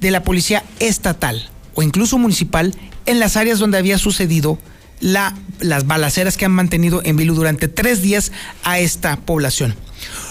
de 0.00 0.10
la 0.10 0.22
policía 0.22 0.64
estatal 0.80 1.48
o 1.74 1.82
incluso 1.82 2.18
municipal 2.18 2.74
en 3.06 3.20
las 3.20 3.36
áreas 3.36 3.58
donde 3.58 3.78
había 3.78 3.98
sucedido 3.98 4.58
la- 5.00 5.34
las 5.60 5.86
balaceras 5.86 6.36
que 6.36 6.44
han 6.44 6.52
mantenido 6.52 7.00
en 7.04 7.16
vilo 7.16 7.34
durante 7.34 7.68
tres 7.68 8.02
días 8.02 8.32
a 8.64 8.78
esta 8.80 9.16
población. 9.16 9.74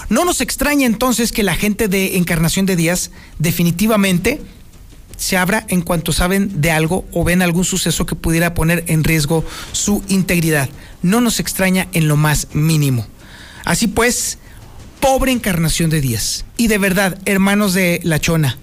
No 0.10 0.26
nos 0.26 0.42
extraña 0.42 0.86
entonces 0.86 1.32
que 1.32 1.44
la 1.44 1.56
gente 1.56 1.88
de 1.88 2.18
Encarnación 2.18 2.66
de 2.66 2.76
Díaz 2.76 3.12
definitivamente 3.40 4.42
se 5.18 5.38
abra 5.38 5.66
en 5.70 5.82
cuanto 5.82 6.12
saben 6.12 6.62
de 6.62 6.72
algo 6.72 7.06
o 7.12 7.24
ven 7.24 7.42
algún 7.42 7.66
suceso 7.66 8.06
que 8.06 8.16
pudiera 8.16 8.54
poner 8.54 8.84
en 8.88 9.04
riesgo 9.04 9.46
su 9.72 10.04
integridad. 10.08 10.70
No 11.02 11.22
nos 11.22 11.40
extraña 11.40 11.88
en 11.94 12.08
lo 12.08 12.18
más 12.18 12.50
mínimo. 12.54 13.08
Así 13.64 13.88
pues, 13.88 14.38
pobre 15.00 15.32
Encarnación 15.32 15.90
de 15.90 16.02
Díaz. 16.02 16.46
Y 16.58 16.68
de 16.68 16.78
verdad, 16.78 17.18
hermanos 17.26 17.74
de 17.74 18.00
La 18.04 18.20
Chona, 18.20 18.58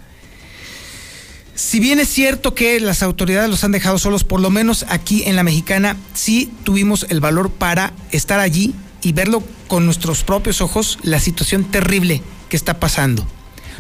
si 1.55 1.81
bien 1.81 2.01
es 2.01 2.09
cierto 2.09 2.55
que 2.55 2.81
las 2.81 3.03
autoridades 3.03 3.51
los 3.51 3.63
han 3.65 3.73
dejado 3.73 3.99
solos, 3.99 4.25
por 4.25 4.41
lo 4.41 4.51
menos 4.51 4.87
aquí 4.89 5.25
en 5.27 5.37
la 5.37 5.43
mexicana, 5.43 5.97
sí 6.15 6.51
tuvimos 6.65 7.07
el 7.11 7.21
valor 7.21 7.51
para 7.51 7.93
estar 8.11 8.41
allí 8.41 8.75
y 9.03 9.12
verlo 9.12 9.43
con 9.69 9.85
nuestros 9.85 10.25
propios 10.25 10.61
ojos, 10.61 10.99
la 11.03 11.21
situación 11.21 11.65
terrible 11.65 12.23
que 12.49 12.57
está 12.57 12.79
pasando. 12.81 13.27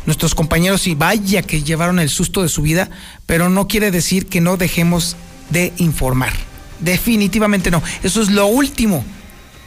Nuestros 0.04 0.34
compañeros, 0.34 0.86
y 0.86 0.94
vaya 0.94 1.42
que 1.42 1.62
llevaron 1.62 2.00
el 2.00 2.08
susto 2.08 2.42
de 2.42 2.48
su 2.48 2.62
vida, 2.62 2.90
pero 3.26 3.48
no 3.48 3.68
quiere 3.68 3.90
decir 3.90 4.26
que 4.26 4.40
no 4.40 4.56
dejemos 4.56 5.16
de 5.50 5.72
informar. 5.78 6.32
Definitivamente 6.80 7.70
no. 7.70 7.82
Eso 8.02 8.20
es 8.20 8.30
lo 8.30 8.46
último 8.46 9.04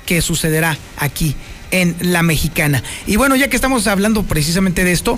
que 0.06 0.22
sucederá 0.22 0.78
aquí 0.98 1.36
en 1.72 1.96
la 2.02 2.22
mexicana. 2.22 2.84
Y 3.08 3.16
bueno, 3.16 3.36
ya 3.36 3.50
que 3.50 3.56
estamos 3.56 3.88
hablando 3.88 4.24
precisamente 4.24 4.84
de 4.84 4.92
esto, 4.92 5.18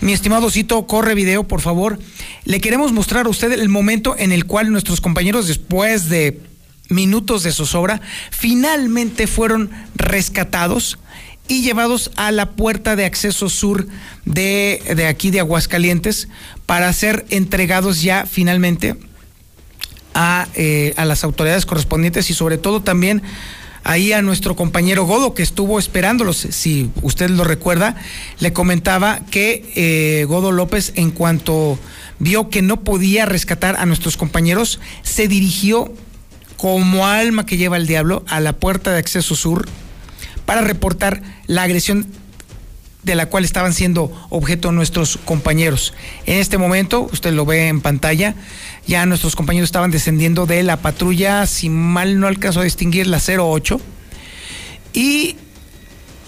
mi 0.00 0.12
estimado 0.12 0.50
Cito, 0.50 0.86
corre 0.86 1.14
video, 1.14 1.44
por 1.44 1.60
favor. 1.60 1.98
Le 2.44 2.60
queremos 2.60 2.92
mostrar 2.92 3.26
a 3.26 3.28
usted 3.28 3.52
el 3.52 3.68
momento 3.68 4.14
en 4.18 4.32
el 4.32 4.44
cual 4.44 4.70
nuestros 4.70 5.00
compañeros, 5.00 5.48
después 5.48 6.08
de 6.08 6.40
minutos 6.88 7.42
de 7.42 7.52
zozobra, 7.52 8.00
finalmente 8.30 9.26
fueron 9.26 9.70
rescatados 9.96 10.98
y 11.48 11.62
llevados 11.62 12.10
a 12.16 12.30
la 12.32 12.52
puerta 12.52 12.96
de 12.96 13.04
acceso 13.04 13.48
sur 13.48 13.86
de, 14.24 14.82
de 14.96 15.06
aquí 15.06 15.30
de 15.30 15.40
Aguascalientes 15.40 16.28
para 16.66 16.92
ser 16.92 17.26
entregados 17.30 18.02
ya 18.02 18.26
finalmente 18.26 18.96
a, 20.14 20.48
eh, 20.54 20.94
a 20.96 21.04
las 21.04 21.24
autoridades 21.24 21.66
correspondientes 21.66 22.30
y 22.30 22.34
sobre 22.34 22.56
todo 22.56 22.80
también 22.82 23.22
ahí 23.82 24.12
a 24.12 24.22
nuestro 24.22 24.56
compañero 24.56 25.04
Godo 25.04 25.34
que 25.34 25.42
estuvo 25.42 25.78
esperándolos. 25.78 26.38
Si 26.38 26.90
usted 27.02 27.28
lo 27.30 27.44
recuerda, 27.44 27.96
le 28.40 28.52
comentaba 28.52 29.20
que 29.30 29.70
eh, 29.76 30.24
Godo 30.24 30.52
López 30.52 30.92
en 30.96 31.10
cuanto 31.10 31.78
vio 32.18 32.48
que 32.48 32.62
no 32.62 32.80
podía 32.80 33.26
rescatar 33.26 33.76
a 33.76 33.86
nuestros 33.86 34.16
compañeros, 34.16 34.80
se 35.02 35.28
dirigió 35.28 35.92
como 36.64 37.06
alma 37.06 37.44
que 37.44 37.58
lleva 37.58 37.76
el 37.76 37.86
diablo 37.86 38.24
a 38.26 38.40
la 38.40 38.54
puerta 38.54 38.90
de 38.90 38.98
acceso 38.98 39.36
sur 39.36 39.68
para 40.46 40.62
reportar 40.62 41.22
la 41.46 41.62
agresión 41.62 42.06
de 43.02 43.14
la 43.14 43.26
cual 43.26 43.44
estaban 43.44 43.74
siendo 43.74 44.10
objeto 44.30 44.72
nuestros 44.72 45.18
compañeros. 45.26 45.92
En 46.24 46.38
este 46.38 46.56
momento, 46.56 47.06
usted 47.12 47.34
lo 47.34 47.44
ve 47.44 47.68
en 47.68 47.82
pantalla, 47.82 48.34
ya 48.86 49.04
nuestros 49.04 49.36
compañeros 49.36 49.68
estaban 49.68 49.90
descendiendo 49.90 50.46
de 50.46 50.62
la 50.62 50.78
patrulla, 50.78 51.46
si 51.46 51.68
mal 51.68 52.18
no 52.18 52.28
alcanzo 52.28 52.60
a 52.60 52.64
distinguir, 52.64 53.08
la 53.08 53.18
08. 53.18 53.78
Y 54.94 55.36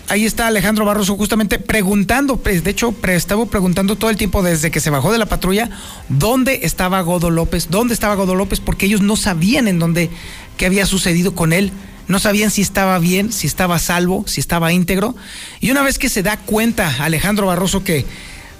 ahí 0.08 0.24
está 0.24 0.46
Alejandro 0.46 0.84
Barroso 0.84 1.16
justamente 1.16 1.58
preguntando, 1.58 2.36
pues, 2.36 2.64
de 2.64 2.70
hecho, 2.70 2.94
estaba 3.08 3.46
preguntando 3.46 3.96
todo 3.96 4.10
el 4.10 4.16
tiempo 4.16 4.42
desde 4.42 4.70
que 4.70 4.80
se 4.80 4.90
bajó 4.90 5.12
de 5.12 5.18
la 5.18 5.26
patrulla, 5.26 5.70
dónde 6.08 6.60
estaba 6.62 7.00
Godo 7.00 7.30
López, 7.30 7.68
dónde 7.70 7.94
estaba 7.94 8.14
Godo 8.14 8.34
López, 8.34 8.60
porque 8.60 8.86
ellos 8.86 9.00
no 9.00 9.16
sabían 9.16 9.68
en 9.68 9.78
dónde, 9.78 10.10
qué 10.56 10.66
había 10.66 10.86
sucedido 10.86 11.34
con 11.34 11.52
él. 11.52 11.72
No 12.08 12.20
sabían 12.20 12.52
si 12.52 12.62
estaba 12.62 12.98
bien, 13.00 13.32
si 13.32 13.48
estaba 13.48 13.80
salvo, 13.80 14.24
si 14.28 14.40
estaba 14.40 14.72
íntegro. 14.72 15.16
Y 15.60 15.72
una 15.72 15.82
vez 15.82 15.98
que 15.98 16.08
se 16.08 16.22
da 16.22 16.36
cuenta 16.36 17.02
Alejandro 17.04 17.48
Barroso 17.48 17.82
que 17.82 18.04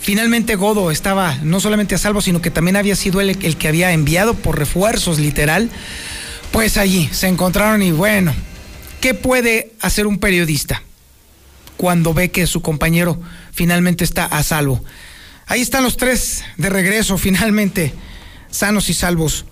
finalmente 0.00 0.56
Godo 0.56 0.90
estaba 0.90 1.36
no 1.42 1.60
solamente 1.60 1.94
a 1.94 1.98
salvo, 1.98 2.20
sino 2.20 2.42
que 2.42 2.50
también 2.50 2.76
había 2.76 2.96
sido 2.96 3.20
él 3.20 3.38
el 3.40 3.56
que 3.56 3.68
había 3.68 3.92
enviado 3.92 4.34
por 4.34 4.58
refuerzos, 4.58 5.20
literal, 5.20 5.70
pues 6.50 6.76
allí 6.76 7.08
se 7.12 7.28
encontraron 7.28 7.82
y 7.82 7.92
bueno, 7.92 8.34
¿qué 9.00 9.14
puede 9.14 9.72
hacer 9.80 10.08
un 10.08 10.18
periodista 10.18 10.82
cuando 11.76 12.14
ve 12.14 12.30
que 12.30 12.46
su 12.46 12.62
compañero 12.62 13.20
finalmente 13.52 14.04
está 14.04 14.24
a 14.24 14.42
salvo? 14.42 14.82
Ahí 15.46 15.60
están 15.60 15.84
los 15.84 15.96
tres 15.96 16.44
de 16.56 16.70
regreso, 16.70 17.18
finalmente 17.18 17.94
sanos 18.50 18.88
y 18.88 18.94
salvos, 18.94 19.44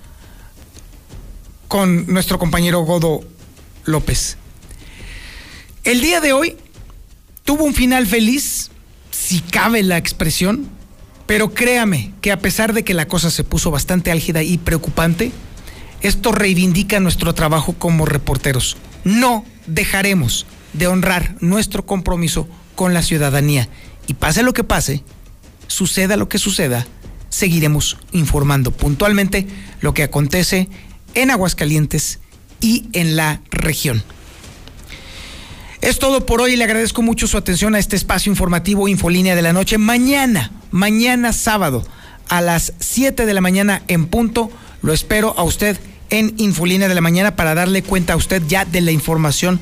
con 1.69 2.07
nuestro 2.07 2.39
compañero 2.39 2.81
Godo 2.81 3.21
López. 3.85 4.37
El 5.83 6.01
día 6.01 6.21
de 6.21 6.33
hoy 6.33 6.57
tuvo 7.45 7.65
un 7.65 7.75
final 7.75 8.07
feliz, 8.07 8.71
si 9.11 9.41
cabe 9.41 9.83
la 9.83 9.99
expresión, 9.99 10.69
pero 11.27 11.53
créame 11.53 12.13
que 12.21 12.33
a 12.33 12.39
pesar 12.39 12.73
de 12.73 12.85
que 12.85 12.95
la 12.95 13.09
cosa 13.09 13.31
se 13.31 13.45
puso 13.45 13.71
bastante 13.71 14.11
álgida 14.11 14.43
y 14.43 14.59
preocupante, 14.59 15.33
esto 16.01 16.33
reivindica 16.33 17.01
nuestro 17.01 17.35
trabajo 17.35 17.75
como 17.75 18.07
reporteros. 18.07 18.77
No 19.05 19.45
dejaremos 19.67 20.47
de 20.75 20.87
honrar 20.87 21.37
nuestro 21.41 21.87
compromiso 21.87 22.47
con 22.75 22.93
la 22.93 23.03
ciudadanía. 23.03 23.69
Y 24.07 24.15
pase 24.15 24.43
lo 24.43 24.53
que 24.53 24.65
pase, 24.65 25.03
suceda 25.67 26.17
lo 26.17 26.29
que 26.29 26.39
suceda, 26.39 26.87
seguiremos 27.31 27.97
informando 28.13 28.71
puntualmente 28.71 29.47
lo 29.81 29.95
que 29.95 30.03
acontece 30.03 30.69
en 31.15 31.31
Aguascalientes 31.31 32.21
y 32.61 32.89
en 32.93 33.17
la 33.17 33.41
región. 33.51 34.03
Es 35.81 35.99
todo 35.99 36.25
por 36.25 36.41
hoy. 36.41 36.57
Le 36.57 36.65
agradezco 36.65 37.03
mucho 37.03 37.27
su 37.27 37.37
atención 37.37 37.75
a 37.75 37.79
este 37.79 37.97
espacio 37.97 38.31
informativo 38.31 38.89
Infolínea 38.89 39.37
de 39.37 39.43
la 39.43 39.53
Noche. 39.53 39.77
Mañana, 39.77 40.51
mañana 40.71 41.33
sábado, 41.33 41.85
a 42.29 42.41
las 42.41 42.73
7 42.81 43.27
de 43.27 43.35
la 43.35 43.43
mañana 43.43 43.83
en 43.89 44.07
punto, 44.07 44.51
lo 44.81 44.95
espero 44.95 45.35
a 45.37 45.43
usted 45.43 45.79
en 46.09 46.35
Infolínea 46.39 46.89
de 46.89 46.95
la 46.95 47.01
Mañana 47.01 47.37
para 47.37 47.55
darle 47.55 47.83
cuenta 47.83 48.15
a 48.15 48.17
usted 48.17 48.43
ya 48.49 48.65
de 48.65 48.81
la 48.81 48.93
información 48.93 49.61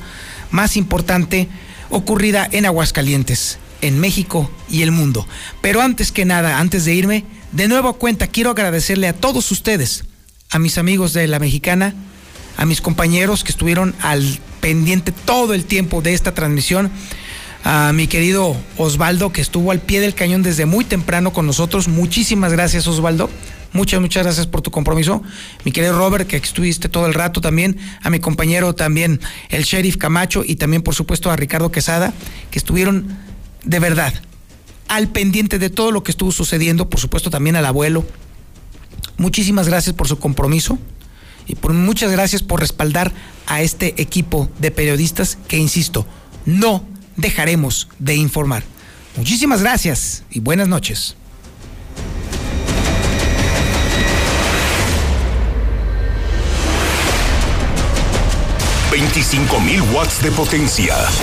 más 0.53 0.77
importante 0.77 1.49
ocurrida 1.89 2.47
en 2.51 2.65
Aguascalientes, 2.65 3.57
en 3.81 3.99
México 3.99 4.49
y 4.69 4.83
el 4.83 4.91
mundo. 4.91 5.27
Pero 5.61 5.81
antes 5.81 6.11
que 6.11 6.25
nada, 6.25 6.59
antes 6.59 6.85
de 6.85 6.93
irme, 6.93 7.25
de 7.51 7.67
nuevo 7.67 7.93
cuenta, 7.93 8.27
quiero 8.27 8.51
agradecerle 8.51 9.07
a 9.07 9.13
todos 9.13 9.51
ustedes, 9.51 10.05
a 10.51 10.59
mis 10.59 10.77
amigos 10.77 11.13
de 11.13 11.27
la 11.27 11.39
Mexicana, 11.39 11.95
a 12.55 12.65
mis 12.65 12.81
compañeros 12.81 13.43
que 13.43 13.51
estuvieron 13.51 13.95
al 13.99 14.23
pendiente 14.61 15.11
todo 15.11 15.55
el 15.55 15.65
tiempo 15.65 16.03
de 16.03 16.13
esta 16.13 16.35
transmisión, 16.35 16.91
a 17.63 17.93
mi 17.93 18.07
querido 18.07 18.57
Osvaldo 18.77 19.31
que 19.31 19.41
estuvo 19.41 19.71
al 19.71 19.79
pie 19.79 20.01
del 20.01 20.13
cañón 20.13 20.43
desde 20.43 20.65
muy 20.65 20.83
temprano 20.83 21.31
con 21.31 21.45
nosotros. 21.45 21.87
Muchísimas 21.87 22.51
gracias 22.51 22.87
Osvaldo. 22.87 23.29
Muchas, 23.71 24.01
muchas 24.01 24.23
gracias 24.23 24.45
por 24.45 24.61
tu 24.61 24.69
compromiso. 24.69 25.23
Mi 25.65 25.71
querido 25.71 25.97
Robert, 25.97 26.27
que 26.27 26.37
estuviste 26.37 26.89
todo 26.89 27.07
el 27.07 27.13
rato 27.13 27.41
también. 27.41 27.79
A 28.03 28.11
mi 28.11 28.19
compañero 28.19 28.75
también, 28.75 29.19
el 29.49 29.63
sheriff 29.63 29.97
Camacho, 29.97 30.43
y 30.45 30.57
también, 30.57 30.83
por 30.83 30.93
supuesto, 30.93 31.31
a 31.31 31.35
Ricardo 31.35 31.71
Quesada, 31.71 32.13
que 32.51 32.59
estuvieron 32.59 33.17
de 33.63 33.79
verdad 33.79 34.13
al 34.89 35.07
pendiente 35.07 35.57
de 35.57 35.71
todo 35.71 35.91
lo 35.91 36.03
que 36.03 36.11
estuvo 36.11 36.31
sucediendo. 36.31 36.87
Por 36.87 36.99
supuesto, 36.99 37.31
también 37.31 37.55
al 37.55 37.65
abuelo. 37.65 38.05
Muchísimas 39.17 39.67
gracias 39.67 39.95
por 39.95 40.07
su 40.07 40.19
compromiso 40.19 40.77
y 41.47 41.55
por 41.55 41.73
muchas 41.73 42.11
gracias 42.11 42.43
por 42.43 42.59
respaldar 42.59 43.11
a 43.47 43.63
este 43.63 43.99
equipo 44.01 44.49
de 44.59 44.69
periodistas 44.69 45.37
que, 45.47 45.57
insisto, 45.57 46.05
no 46.45 46.92
dejaremos 47.15 47.89
de 47.99 48.15
informar. 48.15 48.63
Muchísimas 49.15 49.61
gracias 49.61 50.23
y 50.31 50.39
buenas 50.39 50.67
noches. 50.67 51.15
25.000 58.93 59.91
watts 59.91 60.21
de 60.21 60.31
potencia. 60.31 60.95